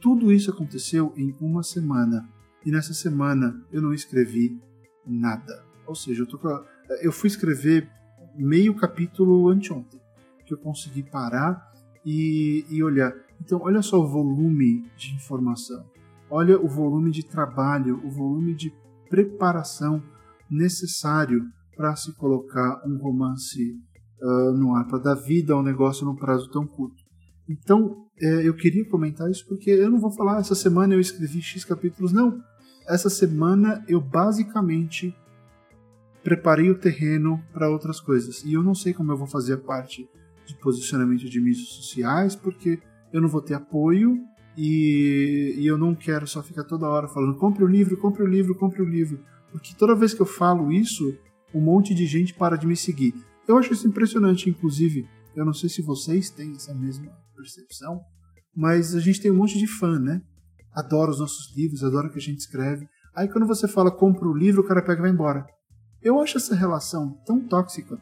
tudo 0.00 0.30
isso 0.32 0.50
aconteceu 0.50 1.12
em 1.16 1.34
uma 1.40 1.62
semana. 1.62 2.28
E 2.64 2.70
nessa 2.70 2.94
semana 2.94 3.60
eu 3.72 3.82
não 3.82 3.92
escrevi 3.92 4.60
nada. 5.06 5.64
Ou 5.86 5.94
seja, 5.94 6.22
eu, 6.22 6.26
tô, 6.26 6.38
eu 7.02 7.12
fui 7.12 7.28
escrever 7.28 7.90
meio 8.36 8.74
capítulo 8.74 9.48
anteontem, 9.48 10.00
que 10.44 10.54
eu 10.54 10.58
consegui 10.58 11.02
parar 11.02 11.72
e, 12.04 12.64
e 12.70 12.82
olhar. 12.82 13.14
Então, 13.40 13.60
olha 13.62 13.82
só 13.82 14.00
o 14.00 14.06
volume 14.06 14.90
de 14.96 15.14
informação. 15.14 15.84
Olha 16.30 16.58
o 16.58 16.68
volume 16.68 17.10
de 17.10 17.24
trabalho, 17.24 18.00
o 18.04 18.10
volume 18.10 18.54
de 18.54 18.72
preparação 19.08 20.02
necessário 20.50 21.50
para 21.76 21.94
se 21.96 22.12
colocar 22.14 22.82
um 22.86 22.96
romance 22.96 23.74
uh, 24.20 24.52
no 24.52 24.74
ar, 24.74 24.86
para 24.86 24.98
dar 24.98 25.14
vida 25.14 25.52
ao 25.52 25.62
negócio 25.62 26.04
num 26.04 26.16
prazo 26.16 26.50
tão 26.50 26.66
curto. 26.66 27.02
Então, 27.48 28.06
é, 28.20 28.46
eu 28.46 28.54
queria 28.54 28.88
comentar 28.88 29.30
isso 29.30 29.46
porque 29.46 29.70
eu 29.70 29.90
não 29.90 30.00
vou 30.00 30.10
falar 30.10 30.38
essa 30.38 30.54
semana 30.54 30.94
eu 30.94 31.00
escrevi 31.00 31.42
X 31.42 31.64
capítulos, 31.64 32.12
não. 32.12 32.40
Essa 32.88 33.10
semana 33.10 33.84
eu 33.88 34.00
basicamente 34.00 35.14
preparei 36.22 36.70
o 36.70 36.78
terreno 36.78 37.42
para 37.52 37.68
outras 37.68 38.00
coisas. 38.00 38.42
E 38.44 38.54
eu 38.54 38.62
não 38.62 38.74
sei 38.74 38.94
como 38.94 39.12
eu 39.12 39.16
vou 39.16 39.26
fazer 39.26 39.54
a 39.54 39.58
parte 39.58 40.08
de 40.46 40.54
posicionamento 40.56 41.28
de 41.28 41.40
mídias 41.40 41.68
sociais, 41.68 42.34
porque 42.34 42.80
eu 43.12 43.20
não 43.20 43.28
vou 43.28 43.42
ter 43.42 43.54
apoio 43.54 44.18
e, 44.56 45.54
e 45.58 45.66
eu 45.66 45.76
não 45.76 45.94
quero 45.94 46.26
só 46.26 46.42
ficar 46.42 46.64
toda 46.64 46.88
hora 46.88 47.08
falando 47.08 47.36
compre 47.36 47.64
o 47.64 47.66
livro, 47.66 47.96
compre 47.96 48.22
o 48.22 48.26
livro, 48.26 48.54
compre 48.54 48.82
o 48.82 48.88
livro. 48.88 49.20
Porque 49.50 49.74
toda 49.78 49.94
vez 49.94 50.14
que 50.14 50.20
eu 50.20 50.26
falo 50.26 50.72
isso, 50.72 51.16
um 51.54 51.60
monte 51.60 51.94
de 51.94 52.06
gente 52.06 52.34
para 52.34 52.56
de 52.56 52.66
me 52.66 52.76
seguir. 52.76 53.14
Eu 53.46 53.56
acho 53.58 53.72
isso 53.72 53.86
impressionante, 53.86 54.50
inclusive. 54.50 55.08
Eu 55.36 55.44
não 55.44 55.52
sei 55.52 55.68
se 55.68 55.82
vocês 55.82 56.30
têm 56.30 56.52
essa 56.52 56.74
mesma 56.74 57.12
percepção, 57.36 58.00
mas 58.54 58.94
a 58.94 59.00
gente 59.00 59.20
tem 59.20 59.30
um 59.30 59.36
monte 59.36 59.58
de 59.58 59.66
fã, 59.66 59.98
né? 59.98 60.22
Adora 60.72 61.10
os 61.10 61.20
nossos 61.20 61.54
livros, 61.56 61.84
adora 61.84 62.08
o 62.08 62.10
que 62.10 62.18
a 62.18 62.22
gente 62.22 62.38
escreve. 62.38 62.88
Aí 63.14 63.28
quando 63.28 63.46
você 63.46 63.68
fala 63.68 63.90
compra 63.90 64.28
o 64.28 64.36
livro, 64.36 64.62
o 64.62 64.66
cara 64.66 64.82
pega 64.82 64.98
e 64.98 65.02
vai 65.02 65.10
embora. 65.10 65.46
Eu 66.02 66.20
acho 66.20 66.36
essa 66.36 66.54
relação 66.54 67.18
tão 67.24 67.40
tóxica, 67.40 67.98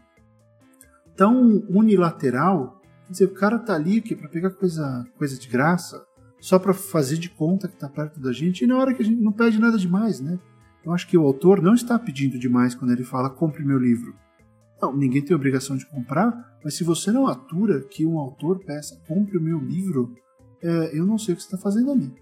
tão 1.17 1.63
unilateral. 1.69 2.81
Quer 3.07 3.13
dizer, 3.13 3.25
o 3.27 3.35
cara 3.35 3.59
tá 3.59 3.75
ali 3.75 4.01
para 4.17 4.29
pegar 4.29 4.51
coisa, 4.51 5.05
coisa 5.17 5.39
de 5.39 5.49
graça, 5.49 6.03
só 6.41 6.59
para 6.59 6.75
fazer 6.75 7.19
de 7.19 7.31
conta 7.31 7.69
que 7.69 7.77
tá 7.77 7.89
perto 7.89 8.19
da 8.21 8.33
gente, 8.33 8.65
e 8.65 8.67
na 8.67 8.77
hora 8.77 8.93
que 8.93 9.03
a 9.03 9.05
gente 9.05 9.21
não 9.21 9.33
pede 9.33 9.59
nada 9.61 9.79
demais, 9.79 10.21
né? 10.21 10.39
Eu 10.85 10.93
acho 10.93 11.07
que 11.07 11.17
o 11.17 11.23
autor 11.23 11.63
não 11.63 11.75
está 11.75 11.99
pedindo 11.99 12.39
demais 12.39 12.75
quando 12.75 12.93
ele 12.93 13.05
fala 13.05 13.31
compre 13.31 13.65
meu 13.65 13.79
livro. 13.79 14.15
Não, 14.81 14.97
ninguém 14.97 15.23
tem 15.23 15.35
obrigação 15.35 15.77
de 15.77 15.87
comprar, 15.87 16.59
mas 16.65 16.75
se 16.75 16.83
você 16.83 17.13
não 17.13 17.29
atura 17.29 17.83
que 17.83 18.05
um 18.05 18.19
autor 18.19 18.59
peça 18.65 19.01
compre 19.07 19.39
o 19.39 19.43
meu 19.43 19.59
livro, 19.59 20.13
é, 20.61 20.99
eu 20.99 21.07
não 21.07 21.19
sei 21.19 21.35
o 21.35 21.37
que 21.37 21.43
você 21.43 21.49
está 21.49 21.59
fazendo 21.59 21.93
ali. 21.93 22.13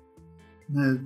Né? 0.68 1.02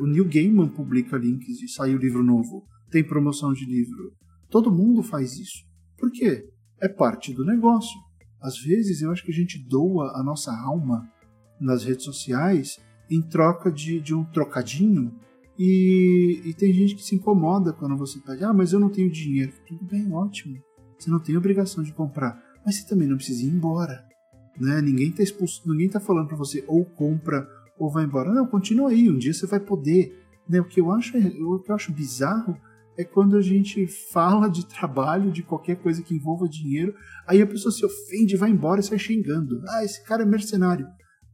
O 0.00 0.06
Neil 0.06 0.28
Gaiman 0.28 0.68
publica 0.68 1.16
links 1.16 1.58
de 1.58 1.68
sair 1.68 1.96
o 1.96 1.98
livro 1.98 2.22
novo, 2.22 2.64
tem 2.88 3.02
promoção 3.02 3.52
de 3.52 3.64
livro. 3.64 4.12
Todo 4.48 4.70
mundo 4.70 5.02
faz 5.02 5.36
isso. 5.38 5.64
Por 5.98 6.10
quê? 6.12 6.48
É 6.80 6.88
parte 6.88 7.34
do 7.34 7.44
negócio. 7.44 7.98
Às 8.40 8.56
vezes 8.58 9.02
eu 9.02 9.10
acho 9.10 9.24
que 9.24 9.32
a 9.32 9.34
gente 9.34 9.58
doa 9.68 10.12
a 10.16 10.22
nossa 10.22 10.52
alma 10.52 11.10
nas 11.60 11.84
redes 11.84 12.04
sociais 12.04 12.78
em 13.10 13.20
troca 13.20 13.72
de, 13.72 14.00
de 14.00 14.14
um 14.14 14.24
trocadinho 14.24 15.12
e, 15.58 16.42
e, 16.44 16.54
tem 16.54 16.72
gente 16.72 16.94
que 16.94 17.02
se 17.02 17.14
incomoda 17.14 17.72
quando 17.72 17.96
você 17.96 18.18
pede, 18.18 18.44
ah, 18.44 18.52
mas 18.52 18.72
eu 18.72 18.80
não 18.80 18.90
tenho 18.90 19.10
dinheiro. 19.10 19.52
Tudo 19.66 19.84
bem, 19.84 20.12
ótimo. 20.12 20.56
Você 20.98 21.10
não 21.10 21.18
tem 21.18 21.36
obrigação 21.36 21.82
de 21.82 21.92
comprar. 21.92 22.42
Mas 22.64 22.76
você 22.76 22.88
também 22.88 23.08
não 23.08 23.16
precisa 23.16 23.44
ir 23.44 23.48
embora. 23.48 24.04
Né? 24.60 24.80
Ninguém 24.82 25.08
está 25.08 25.22
expulso, 25.22 25.62
ninguém 25.66 25.88
tá 25.88 26.00
falando 26.00 26.28
para 26.28 26.36
você 26.36 26.64
ou 26.66 26.84
compra 26.84 27.46
ou 27.78 27.90
vai 27.90 28.04
embora. 28.04 28.32
Não, 28.32 28.46
continua 28.46 28.90
aí, 28.90 29.08
um 29.08 29.16
dia 29.16 29.32
você 29.32 29.46
vai 29.46 29.60
poder. 29.60 30.22
Né? 30.48 30.60
O, 30.60 30.64
que 30.64 30.80
eu 30.80 30.90
acho, 30.90 31.16
o 31.16 31.58
que 31.60 31.70
eu 31.70 31.74
acho 31.74 31.92
bizarro 31.92 32.56
é 32.98 33.04
quando 33.04 33.36
a 33.36 33.42
gente 33.42 33.86
fala 34.12 34.48
de 34.48 34.66
trabalho, 34.66 35.30
de 35.30 35.42
qualquer 35.42 35.76
coisa 35.76 36.02
que 36.02 36.14
envolva 36.14 36.48
dinheiro, 36.48 36.94
aí 37.26 37.42
a 37.42 37.46
pessoa 37.46 37.70
se 37.70 37.84
ofende, 37.84 38.36
vai 38.36 38.50
embora 38.50 38.80
e 38.80 38.84
sai 38.84 38.98
xingando. 38.98 39.62
Ah, 39.68 39.84
esse 39.84 40.02
cara 40.04 40.22
é 40.22 40.26
mercenário. 40.26 40.86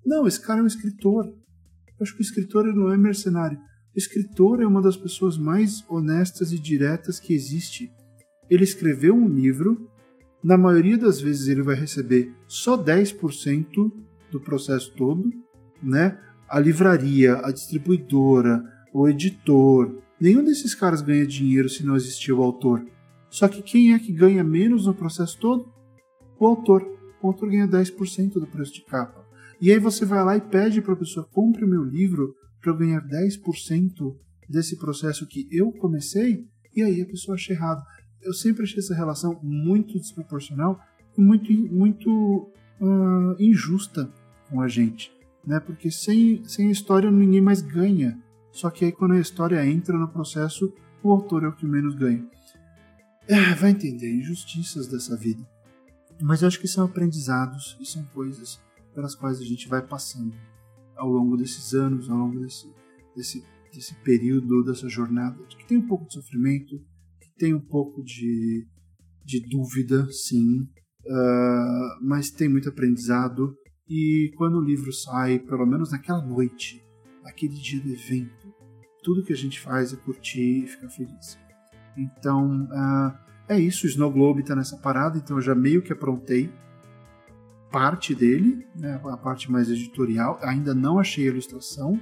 Não, 0.04 0.26
esse 0.26 0.40
cara 0.40 0.60
é 0.60 0.62
um 0.62 0.66
escritor. 0.66 1.24
Eu 1.26 2.02
acho 2.02 2.14
que 2.14 2.20
o 2.20 2.26
escritor 2.26 2.64
não 2.74 2.92
é 2.92 2.96
mercenário. 2.96 3.58
Escritor 3.94 4.62
é 4.62 4.66
uma 4.66 4.80
das 4.80 4.96
pessoas 4.96 5.36
mais 5.36 5.84
honestas 5.88 6.50
e 6.52 6.58
diretas 6.58 7.20
que 7.20 7.34
existe. 7.34 7.92
ele 8.50 8.64
escreveu 8.64 9.14
um 9.14 9.28
livro, 9.28 9.88
na 10.42 10.58
maioria 10.58 10.98
das 10.98 11.20
vezes 11.20 11.48
ele 11.48 11.62
vai 11.62 11.74
receber 11.74 12.34
só 12.46 12.76
10% 12.76 13.92
do 14.30 14.40
processo 14.40 14.92
todo, 14.94 15.30
né? 15.82 16.18
A 16.48 16.58
livraria, 16.58 17.36
a 17.36 17.50
distribuidora, 17.50 18.62
o 18.92 19.08
editor, 19.08 20.02
nenhum 20.20 20.44
desses 20.44 20.74
caras 20.74 21.00
ganha 21.00 21.26
dinheiro 21.26 21.68
se 21.68 21.84
não 21.84 21.96
existir 21.96 22.32
o 22.32 22.42
autor. 22.42 22.84
Só 23.30 23.48
que 23.48 23.62
quem 23.62 23.94
é 23.94 23.98
que 23.98 24.12
ganha 24.12 24.44
menos 24.44 24.86
no 24.86 24.94
processo 24.94 25.38
todo? 25.38 25.72
O 26.38 26.46
autor. 26.46 26.82
O 27.22 27.28
autor 27.28 27.48
ganha 27.48 27.68
10% 27.68 28.32
do 28.34 28.46
preço 28.46 28.74
de 28.74 28.84
capa. 28.84 29.24
E 29.60 29.70
aí 29.70 29.78
você 29.78 30.04
vai 30.04 30.22
lá 30.24 30.36
e 30.36 30.40
pede 30.40 30.82
para 30.82 30.92
a 30.92 30.96
pessoa: 30.96 31.26
compre 31.32 31.64
o 31.64 31.68
meu 31.68 31.84
livro 31.84 32.34
para 32.62 32.70
eu 32.70 32.76
ganhar 32.76 33.02
10% 33.06 34.16
desse 34.48 34.76
processo 34.78 35.26
que 35.26 35.48
eu 35.50 35.72
comecei, 35.72 36.46
e 36.74 36.82
aí 36.82 37.02
a 37.02 37.06
pessoa 37.06 37.34
acha 37.34 37.52
errado. 37.52 37.82
Eu 38.22 38.32
sempre 38.32 38.62
achei 38.62 38.78
essa 38.78 38.94
relação 38.94 39.38
muito 39.42 39.98
desproporcional 39.98 40.80
e 41.18 41.20
muito, 41.20 41.52
muito 41.52 42.52
uh, 42.80 43.36
injusta 43.38 44.08
com 44.48 44.60
a 44.60 44.68
gente. 44.68 45.12
Né? 45.44 45.58
Porque 45.58 45.90
sem, 45.90 46.44
sem 46.44 46.70
história 46.70 47.10
ninguém 47.10 47.40
mais 47.40 47.60
ganha. 47.60 48.18
Só 48.52 48.70
que 48.70 48.84
aí 48.84 48.92
quando 48.92 49.14
a 49.14 49.20
história 49.20 49.66
entra 49.66 49.98
no 49.98 50.08
processo, 50.08 50.72
o 51.02 51.10
autor 51.10 51.42
é 51.42 51.48
o 51.48 51.56
que 51.56 51.66
menos 51.66 51.96
ganha. 51.96 52.24
É, 53.26 53.54
vai 53.54 53.70
entender 53.70 54.14
injustiças 54.14 54.86
dessa 54.86 55.16
vida. 55.16 55.46
Mas 56.20 56.42
eu 56.42 56.48
acho 56.48 56.60
que 56.60 56.68
são 56.68 56.84
aprendizados 56.84 57.76
e 57.80 57.86
são 57.86 58.04
coisas 58.14 58.60
pelas 58.94 59.14
quais 59.14 59.40
a 59.40 59.44
gente 59.44 59.68
vai 59.68 59.82
passando 59.82 60.34
ao 60.96 61.08
longo 61.08 61.36
desses 61.36 61.74
anos, 61.74 62.08
ao 62.08 62.16
longo 62.16 62.40
desse, 62.40 62.70
desse, 63.14 63.44
desse 63.72 63.94
período, 64.02 64.64
dessa 64.64 64.88
jornada, 64.88 65.42
que 65.44 65.66
tem 65.66 65.78
um 65.78 65.86
pouco 65.86 66.06
de 66.06 66.14
sofrimento, 66.14 66.78
que 67.20 67.30
tem 67.36 67.54
um 67.54 67.60
pouco 67.60 68.02
de, 68.02 68.66
de 69.24 69.40
dúvida, 69.48 70.06
sim, 70.10 70.60
uh, 71.06 71.98
mas 72.00 72.30
tem 72.30 72.48
muito 72.48 72.68
aprendizado. 72.68 73.56
E 73.88 74.32
quando 74.36 74.58
o 74.58 74.64
livro 74.64 74.92
sai, 74.92 75.38
pelo 75.38 75.66
menos 75.66 75.90
naquela 75.90 76.24
noite, 76.24 76.82
naquele 77.22 77.54
dia 77.54 77.80
do 77.80 77.92
evento, 77.92 78.52
tudo 79.02 79.24
que 79.24 79.32
a 79.32 79.36
gente 79.36 79.60
faz 79.60 79.92
é 79.92 79.96
curtir 79.96 80.64
e 80.64 80.66
ficar 80.66 80.88
feliz. 80.88 81.38
Então, 81.96 82.64
uh, 82.64 83.18
é 83.48 83.58
isso. 83.58 83.86
O 83.86 83.88
Snow 83.88 84.10
Globe 84.10 84.40
está 84.40 84.54
nessa 84.54 84.76
parada, 84.78 85.18
então 85.18 85.36
eu 85.36 85.42
já 85.42 85.54
meio 85.54 85.82
que 85.82 85.92
aprontei 85.92 86.50
parte 87.72 88.14
dele, 88.14 88.66
né, 88.76 89.00
a 89.02 89.16
parte 89.16 89.50
mais 89.50 89.68
editorial. 89.70 90.38
Ainda 90.42 90.74
não 90.74 90.98
achei 90.98 91.24
a 91.24 91.30
ilustração, 91.30 91.98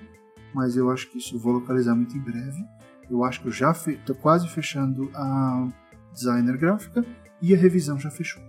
mas 0.52 0.76
eu 0.76 0.90
acho 0.90 1.08
que 1.10 1.18
isso 1.18 1.38
vou 1.38 1.52
localizar 1.52 1.94
muito 1.94 2.16
em 2.16 2.20
breve. 2.20 2.62
Eu 3.08 3.24
acho 3.24 3.40
que 3.40 3.48
eu 3.48 3.52
já 3.52 3.70
estou 3.70 4.16
quase 4.16 4.48
fechando 4.48 5.10
a 5.14 5.68
designer 6.12 6.58
gráfica 6.58 7.04
e 7.40 7.54
a 7.54 7.56
revisão 7.56 7.98
já 7.98 8.10
fechou. 8.10 8.42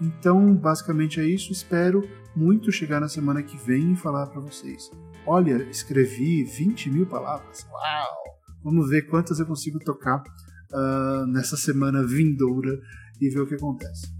Então, 0.00 0.54
basicamente 0.54 1.20
é 1.20 1.24
isso. 1.24 1.52
Espero 1.52 2.08
muito 2.34 2.72
chegar 2.72 3.00
na 3.00 3.08
semana 3.08 3.42
que 3.42 3.56
vem 3.56 3.92
e 3.92 3.96
falar 3.96 4.28
para 4.28 4.40
vocês. 4.40 4.90
Olha, 5.26 5.62
escrevi 5.70 6.44
20 6.44 6.90
mil 6.90 7.06
palavras. 7.06 7.66
Uau! 7.70 8.20
Vamos 8.62 8.88
ver 8.88 9.02
quantas 9.02 9.38
eu 9.38 9.46
consigo 9.46 9.78
tocar 9.78 10.22
uh, 10.72 11.26
nessa 11.26 11.56
semana 11.56 12.06
vindoura 12.06 12.80
e 13.20 13.28
ver 13.28 13.40
o 13.40 13.46
que 13.46 13.54
acontece. 13.54 14.19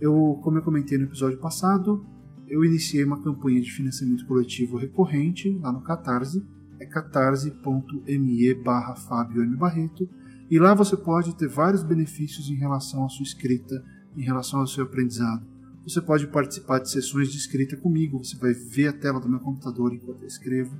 Eu, 0.00 0.40
como 0.42 0.58
eu 0.58 0.62
comentei 0.62 0.96
no 0.96 1.04
episódio 1.04 1.38
passado, 1.38 2.04
eu 2.48 2.64
iniciei 2.64 3.04
uma 3.04 3.22
campanha 3.22 3.60
de 3.60 3.70
financiamento 3.70 4.26
coletivo 4.26 4.76
recorrente 4.76 5.50
lá 5.60 5.70
no 5.70 5.82
Catarse, 5.82 6.44
é 6.80 6.86
catarse.me 6.86 8.54
barra 8.54 8.96
Fábio 8.96 9.42
M. 9.42 9.56
Barreto, 9.56 10.08
e 10.50 10.58
lá 10.58 10.74
você 10.74 10.96
pode 10.96 11.36
ter 11.36 11.48
vários 11.48 11.82
benefícios 11.82 12.48
em 12.48 12.54
relação 12.54 13.04
à 13.04 13.08
sua 13.08 13.22
escrita, 13.22 13.84
em 14.16 14.22
relação 14.22 14.60
ao 14.60 14.66
seu 14.66 14.84
aprendizado. 14.84 15.46
Você 15.84 16.00
pode 16.00 16.26
participar 16.26 16.78
de 16.78 16.90
sessões 16.90 17.30
de 17.30 17.38
escrita 17.38 17.76
comigo, 17.76 18.18
você 18.18 18.36
vai 18.36 18.52
ver 18.52 18.88
a 18.88 18.92
tela 18.92 19.20
do 19.20 19.28
meu 19.28 19.40
computador 19.40 19.92
enquanto 19.92 20.22
eu 20.22 20.26
escrevo. 20.26 20.76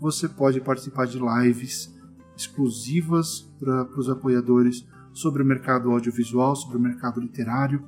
Você 0.00 0.28
pode 0.28 0.60
participar 0.60 1.06
de 1.06 1.18
lives 1.18 1.94
exclusivas 2.36 3.42
para 3.60 3.84
os 3.96 4.08
apoiadores 4.08 4.86
sobre 5.12 5.42
o 5.42 5.46
mercado 5.46 5.90
audiovisual, 5.90 6.56
sobre 6.56 6.76
o 6.76 6.80
mercado 6.80 7.20
literário. 7.20 7.86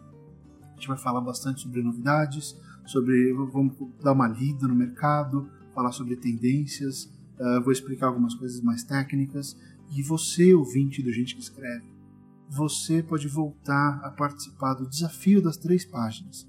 A 0.75 0.77
gente 0.77 0.89
vai 0.89 0.99
falar 0.99 1.21
bastante 1.21 1.63
sobre 1.63 1.83
novidades, 1.83 2.57
sobre 2.85 3.33
vamos 3.33 3.75
dar 4.03 4.13
uma 4.13 4.29
lida 4.29 4.67
no 4.67 4.75
mercado, 4.75 5.49
falar 5.75 5.93
sobre 5.93 6.17
tendências, 6.17 7.05
uh, 7.39 7.63
vou 7.63 7.73
explicar 7.73 8.09
algumas 8.09 8.35
coisas 8.35 8.61
mais 8.61 8.83
técnicas. 8.83 9.57
E 9.97 10.03
você, 10.03 10.53
ouvinte 10.53 11.03
do 11.03 11.13
Gente 11.13 11.35
que 11.35 11.41
Escreve, 11.41 11.85
você 12.51 13.03
pode 13.03 13.29
voltar 13.29 14.01
a 14.03 14.11
participar 14.11 14.75
do 14.75 14.89
desafio 14.89 15.41
das 15.41 15.57
três 15.57 15.85
páginas. 15.85 16.49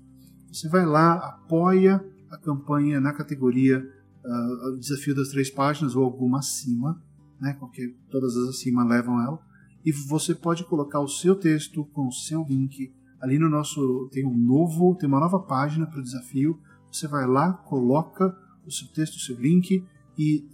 Você 0.51 0.67
vai 0.67 0.85
lá, 0.85 1.15
apoia 1.15 2.03
a 2.31 2.37
campanha 2.37 2.99
na 2.99 3.13
categoria 3.13 3.87
uh, 4.23 4.77
Desafio 4.77 5.15
das 5.15 5.29
Três 5.29 5.49
Páginas 5.49 5.95
ou 5.95 6.03
alguma 6.03 6.39
acima, 6.39 7.01
né, 7.39 7.53
qualquer, 7.53 7.93
todas 8.09 8.35
as 8.35 8.49
acima 8.49 8.83
levam 8.83 9.21
ela 9.21 9.39
e 9.85 9.91
você 9.91 10.33
pode 10.33 10.63
colocar 10.63 10.99
o 10.99 11.07
seu 11.07 11.35
texto 11.35 11.85
com 11.93 12.07
o 12.07 12.11
seu 12.11 12.43
link 12.43 12.91
ali 13.21 13.39
no 13.39 13.49
nosso 13.49 14.09
tem 14.11 14.25
um 14.25 14.37
novo 14.37 14.95
tem 14.95 15.07
uma 15.07 15.19
nova 15.19 15.39
página 15.39 15.85
para 15.85 15.99
o 15.99 16.03
desafio. 16.03 16.59
Você 16.91 17.07
vai 17.07 17.27
lá 17.27 17.53
coloca 17.53 18.35
o 18.65 18.71
seu 18.71 18.87
texto 18.87 19.15
o 19.15 19.19
seu 19.19 19.35
link 19.35 19.83
e 20.17 20.47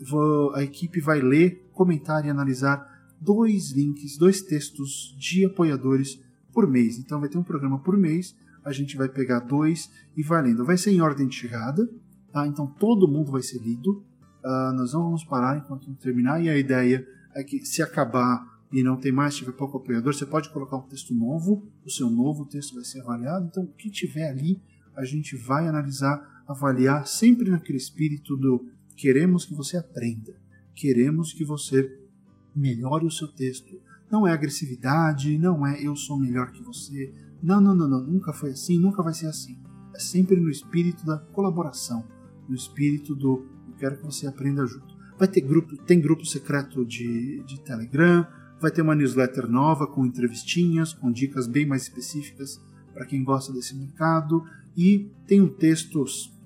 a 0.56 0.63
equipe 0.63 1.00
vai 1.00 1.21
ler 1.21 1.69
comentar 1.71 2.26
e 2.26 2.30
analisar 2.30 2.86
dois 3.19 3.71
links 3.71 4.17
dois 4.17 4.41
textos 4.41 5.15
de 5.17 5.45
apoiadores 5.45 6.19
por 6.54 6.67
mês. 6.67 6.97
Então 6.97 7.19
vai 7.19 7.30
ter 7.30 7.38
um 7.38 7.43
programa 7.43 7.80
por 7.80 7.97
mês 7.97 8.36
a 8.63 8.71
gente 8.71 8.95
vai 8.95 9.10
pegar 9.10 9.39
dois 9.39 9.89
e 10.15 10.21
vai 10.21 10.43
lendo. 10.43 10.63
Vai 10.63 10.78
ser 10.78 10.91
em 10.91 11.02
ordem 11.02 11.28
de 11.28 11.36
chegada 11.36 11.89
tá? 12.32 12.47
Então 12.47 12.65
todo 12.65 13.08
mundo 13.08 13.32
vai 13.32 13.41
ser 13.41 13.60
lido. 13.60 14.04
Uh, 14.43 14.74
nós 14.76 14.93
não 14.93 15.04
vamos 15.04 15.24
parar 15.24 15.58
enquanto 15.58 15.88
não 15.88 15.95
terminar 15.95 16.41
e 16.41 16.50
a 16.50 16.58
ideia 16.58 17.06
é 17.36 17.43
que 17.43 17.63
se 17.63 17.82
acabar 17.84 18.60
e 18.71 18.81
não 18.81 18.95
tem 18.95 19.12
mais, 19.12 19.36
tiver 19.36 19.51
pouco 19.51 19.77
apoiador, 19.77 20.13
você 20.13 20.25
pode 20.25 20.49
colocar 20.49 20.77
um 20.77 20.88
texto 20.88 21.13
novo, 21.13 21.67
o 21.86 21.89
seu 21.89 22.10
novo 22.10 22.45
texto 22.45 22.75
vai 22.75 22.86
ser 22.86 23.01
avaliado. 23.01 23.47
Então, 23.47 23.63
o 23.63 23.73
que 23.73 23.89
tiver 23.89 24.29
ali, 24.29 24.62
a 24.95 25.03
gente 25.03 25.36
vai 25.36 25.67
analisar, 25.67 26.43
avaliar, 26.47 27.05
sempre 27.05 27.49
naquele 27.49 27.77
espírito 27.77 28.38
do 28.38 28.65
queremos 28.95 29.45
que 29.45 29.53
você 29.53 29.77
aprenda, 29.77 30.34
queremos 30.73 31.34
que 31.34 31.43
você 31.43 31.99
melhore 32.55 33.05
o 33.05 33.12
seu 33.12 33.27
texto. 33.27 33.79
Não 34.10 34.27
é 34.27 34.31
agressividade, 34.31 35.38
não 35.38 35.65
é 35.65 35.81
eu 35.86 35.95
sou 35.95 36.19
melhor 36.19 36.51
que 36.51 36.62
você. 36.62 37.13
Não, 37.41 37.60
não, 37.60 37.75
não, 37.75 37.89
não, 37.89 38.03
nunca 38.05 38.31
foi 38.31 38.51
assim, 38.51 38.79
nunca 38.79 39.03
vai 39.03 39.13
ser 39.13 39.27
assim. 39.27 39.57
É 39.93 39.99
sempre 39.99 40.39
no 40.39 40.49
espírito 40.49 41.05
da 41.05 41.17
colaboração, 41.17 42.05
no 42.47 42.55
espírito 42.55 43.15
do 43.15 43.45
eu 43.67 43.73
quero 43.77 43.97
que 43.97 44.05
você 44.05 44.27
aprenda 44.27 44.65
junto. 44.65 44.95
Vai 45.17 45.27
ter 45.27 45.41
grupo, 45.41 45.75
tem 45.77 45.99
grupo 45.99 46.25
secreto 46.25 46.86
de, 46.86 47.43
de 47.43 47.60
Telegram, 47.62 48.25
Vai 48.62 48.69
ter 48.69 48.84
uma 48.84 48.93
newsletter 48.93 49.50
nova 49.50 49.88
com 49.88 50.06
entrevistinhas, 50.06 50.93
com 50.93 51.12
dicas 51.12 51.47
bem 51.47 51.65
mais 51.65 51.82
específicas 51.82 52.62
para 52.93 53.08
quem 53.08 53.24
gosta 53.24 53.52
desse 53.52 53.76
mercado. 53.76 54.45
E 54.78 55.10
tem 55.26 55.41
um 55.41 55.50
texto, 55.50 56.06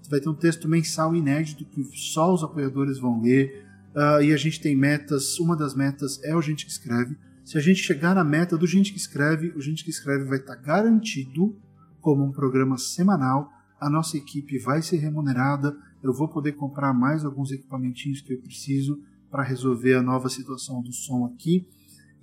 vai 0.09 0.21
ter 0.21 0.29
um 0.29 0.33
texto 0.33 0.65
mensal 0.69 1.13
inédito 1.13 1.65
que 1.65 1.83
só 1.93 2.33
os 2.33 2.41
apoiadores 2.41 2.97
vão 2.99 3.21
ler. 3.21 3.65
Uh, 3.93 4.23
e 4.23 4.33
a 4.33 4.37
gente 4.37 4.61
tem 4.61 4.77
metas. 4.77 5.37
Uma 5.41 5.57
das 5.57 5.75
metas 5.75 6.23
é 6.23 6.33
o 6.33 6.41
Gente 6.41 6.65
que 6.65 6.71
Escreve. 6.71 7.17
Se 7.43 7.57
a 7.57 7.61
gente 7.61 7.83
chegar 7.83 8.15
na 8.15 8.23
meta 8.23 8.57
do 8.57 8.65
Gente 8.65 8.93
que 8.93 8.97
Escreve, 8.97 9.51
o 9.53 9.59
Gente 9.59 9.83
que 9.83 9.89
Escreve 9.89 10.23
vai 10.23 10.37
estar 10.37 10.55
tá 10.55 10.61
garantido 10.61 11.53
como 11.99 12.23
um 12.23 12.31
programa 12.31 12.77
semanal. 12.77 13.51
A 13.77 13.89
nossa 13.89 14.15
equipe 14.15 14.57
vai 14.57 14.81
ser 14.81 14.97
remunerada. 14.97 15.75
Eu 16.01 16.13
vou 16.13 16.29
poder 16.29 16.53
comprar 16.53 16.93
mais 16.93 17.25
alguns 17.25 17.51
equipamentinhos 17.51 18.21
que 18.21 18.31
eu 18.31 18.41
preciso 18.41 19.01
para 19.29 19.43
resolver 19.43 19.95
a 19.95 20.01
nova 20.01 20.29
situação 20.29 20.81
do 20.81 20.93
som 20.93 21.25
aqui 21.25 21.67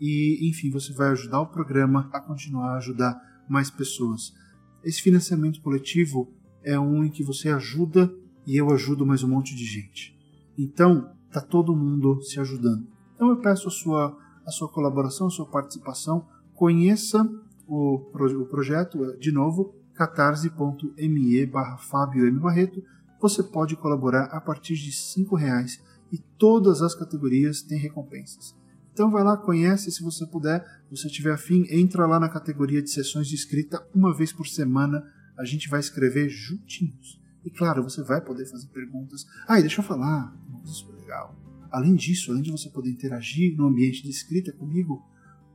e, 0.05 0.49
enfim, 0.51 0.69
você 0.69 0.93
vai 0.93 1.11
ajudar 1.11 1.41
o 1.41 1.47
programa 1.47 2.11
a 2.13 2.21
continuar 2.21 2.73
a 2.73 2.79
ajudar 2.79 3.17
mais 3.49 3.71
pessoas. 3.71 4.35
Esse 4.83 5.01
financiamento 5.01 5.63
coletivo 5.63 6.29
é 6.65 6.77
um 6.77 7.05
em 7.05 7.09
que 7.09 7.23
você 7.23 7.49
ajuda 7.51 8.13
e 8.45 8.57
eu 8.57 8.73
ajudo 8.73 9.07
mais 9.07 9.23
um 9.23 9.29
monte 9.29 9.55
de 9.55 9.65
gente. 9.65 10.19
Então, 10.59 11.15
tá 11.31 11.41
todo 11.41 11.77
mundo 11.77 12.21
se 12.21 12.41
ajudando. 12.41 12.85
Então 13.15 13.29
eu 13.29 13.37
peço 13.37 13.69
a 13.69 13.71
sua, 13.71 14.19
a 14.45 14.51
sua 14.51 14.69
colaboração, 14.69 15.29
a 15.29 15.31
sua 15.31 15.47
participação. 15.47 16.27
Conheça 16.53 17.23
o, 17.69 17.95
o 17.95 18.47
projeto, 18.47 19.17
de 19.21 19.31
novo, 19.31 19.73
catarse.me 19.95 21.47
barra 21.47 21.79
Fábio 21.79 22.27
M. 22.27 22.41
Barreto, 22.41 22.83
você 23.21 23.41
pode 23.41 23.77
colaborar 23.77 24.25
a 24.25 24.41
partir 24.41 24.75
de 24.75 24.91
R$ 24.91 25.37
reais 25.37 25.81
e 26.11 26.19
todas 26.19 26.83
as 26.83 26.93
categorias 26.93 27.63
têm 27.63 27.79
recompensas. 27.79 28.61
Então 28.93 29.11
vai 29.11 29.25
lá, 29.25 29.37
conhece 29.37 29.91
se 29.91 30.03
você 30.03 30.27
puder, 30.27 30.63
se 30.89 30.97
você 30.97 31.09
tiver 31.09 31.33
afim, 31.33 31.65
entra 31.71 32.07
lá 32.07 32.21
na 32.21 32.29
categoria 32.29 32.83
de 32.83 32.91
sessões 32.91 33.27
de 33.27 33.35
escrita 33.35 33.87
uma 33.95 34.15
vez 34.15 34.33
por 34.33 34.47
semana, 34.47 35.03
a 35.37 35.45
gente 35.45 35.69
vai 35.69 35.81
escrever 35.81 36.29
juntinhos. 36.29 37.21
E 37.45 37.51
claro, 37.51 37.83
você 37.83 38.03
vai 38.03 38.21
poder 38.21 38.47
fazer 38.47 38.69
perguntas. 38.69 39.27
Ah, 39.49 39.59
e 39.59 39.63
deixa 39.63 39.81
eu 39.81 39.85
falar, 39.85 40.37
coisa 40.53 40.73
super 40.73 40.95
legal. 40.95 41.35
Além 41.71 41.95
disso, 41.95 42.31
além 42.31 42.43
de 42.43 42.51
você 42.51 42.69
poder 42.69 42.91
interagir 42.91 43.57
no 43.57 43.67
ambiente 43.67 44.03
de 44.03 44.11
escrita 44.11 44.53
comigo, 44.53 45.03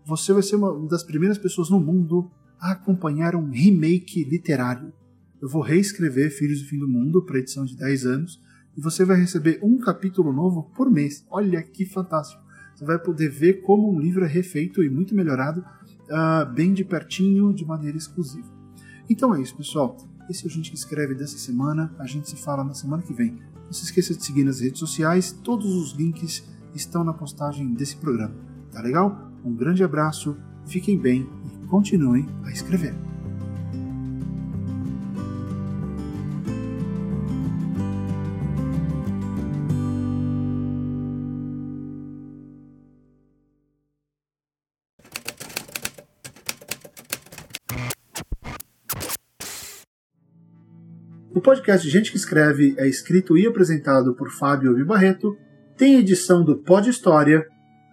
você 0.03 0.33
vai 0.33 0.41
ser 0.41 0.55
uma 0.55 0.87
das 0.87 1.03
primeiras 1.03 1.37
pessoas 1.37 1.69
no 1.69 1.79
mundo 1.79 2.31
a 2.59 2.71
acompanhar 2.71 3.35
um 3.35 3.51
remake 3.51 4.23
literário. 4.23 4.91
Eu 5.39 5.47
vou 5.47 5.61
reescrever 5.61 6.31
Filhos 6.31 6.61
do 6.61 6.67
Fim 6.67 6.79
do 6.79 6.87
Mundo 6.87 7.23
para 7.23 7.37
edição 7.37 7.65
de 7.65 7.75
10 7.75 8.05
anos 8.07 8.41
e 8.75 8.81
você 8.81 9.05
vai 9.05 9.17
receber 9.17 9.59
um 9.61 9.77
capítulo 9.77 10.33
novo 10.33 10.71
por 10.75 10.89
mês. 10.89 11.23
Olha 11.29 11.61
que 11.61 11.85
fantástico! 11.85 12.46
Você 12.77 12.85
vai 12.85 12.99
poder 12.99 13.27
ver 13.27 13.61
como 13.63 13.91
um 13.91 13.99
livro 13.99 14.23
é 14.23 14.27
refeito 14.27 14.83
e 14.83 14.89
muito 14.89 15.15
melhorado, 15.15 15.61
uh, 15.61 16.53
bem 16.53 16.73
de 16.73 16.85
pertinho, 16.85 17.51
de 17.51 17.65
maneira 17.65 17.97
exclusiva. 17.97 18.47
Então 19.09 19.33
é 19.33 19.41
isso, 19.41 19.57
pessoal. 19.57 19.97
Esse 20.29 20.43
é 20.43 20.47
o 20.47 20.49
Gente 20.49 20.69
que 20.69 20.77
Escreve 20.77 21.15
dessa 21.15 21.39
semana. 21.39 21.91
A 21.97 22.05
gente 22.05 22.29
se 22.29 22.35
fala 22.35 22.63
na 22.63 22.75
semana 22.75 23.01
que 23.01 23.13
vem. 23.13 23.39
Não 23.65 23.73
se 23.73 23.83
esqueça 23.83 24.13
de 24.13 24.23
seguir 24.23 24.43
nas 24.43 24.59
redes 24.59 24.77
sociais. 24.77 25.31
Todos 25.31 25.73
os 25.73 25.93
links 25.93 26.43
estão 26.75 27.03
na 27.03 27.13
postagem 27.13 27.73
desse 27.73 27.97
programa. 27.97 28.35
Tá 28.71 28.79
legal? 28.79 29.31
Um 29.43 29.55
grande 29.55 29.83
abraço, 29.83 30.37
fiquem 30.67 30.99
bem 30.99 31.27
e 31.63 31.65
continuem 31.65 32.27
a 32.43 32.51
escrever. 32.51 33.06
O 51.37 51.39
podcast 51.39 51.87
Gente 51.87 52.09
que 52.09 52.17
Escreve 52.17 52.73
é 52.79 52.87
escrito 52.87 53.37
e 53.37 53.45
apresentado 53.45 54.15
por 54.15 54.31
Fábio 54.31 54.73
V. 54.73 54.83
Barreto, 54.83 55.37
tem 55.77 55.99
edição 55.99 56.43
do 56.43 56.57
Pod 56.57 56.89
História, 56.89 57.45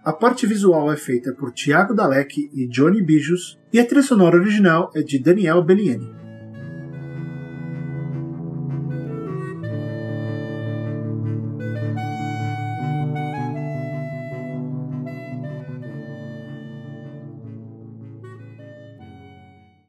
a 0.03 0.15
parte 0.15 0.47
visual 0.47 0.91
é 0.91 0.97
feita 0.97 1.31
por 1.35 1.53
Tiago 1.53 1.93
Dalek 1.93 2.49
e 2.55 2.67
Johnny 2.69 3.03
Bijos, 3.03 3.61
e 3.71 3.79
a 3.79 3.85
trilha 3.85 4.03
sonora 4.03 4.39
original 4.39 4.91
é 4.95 5.03
de 5.03 5.19
Daniel 5.19 5.63
Bellieni. 5.63 6.24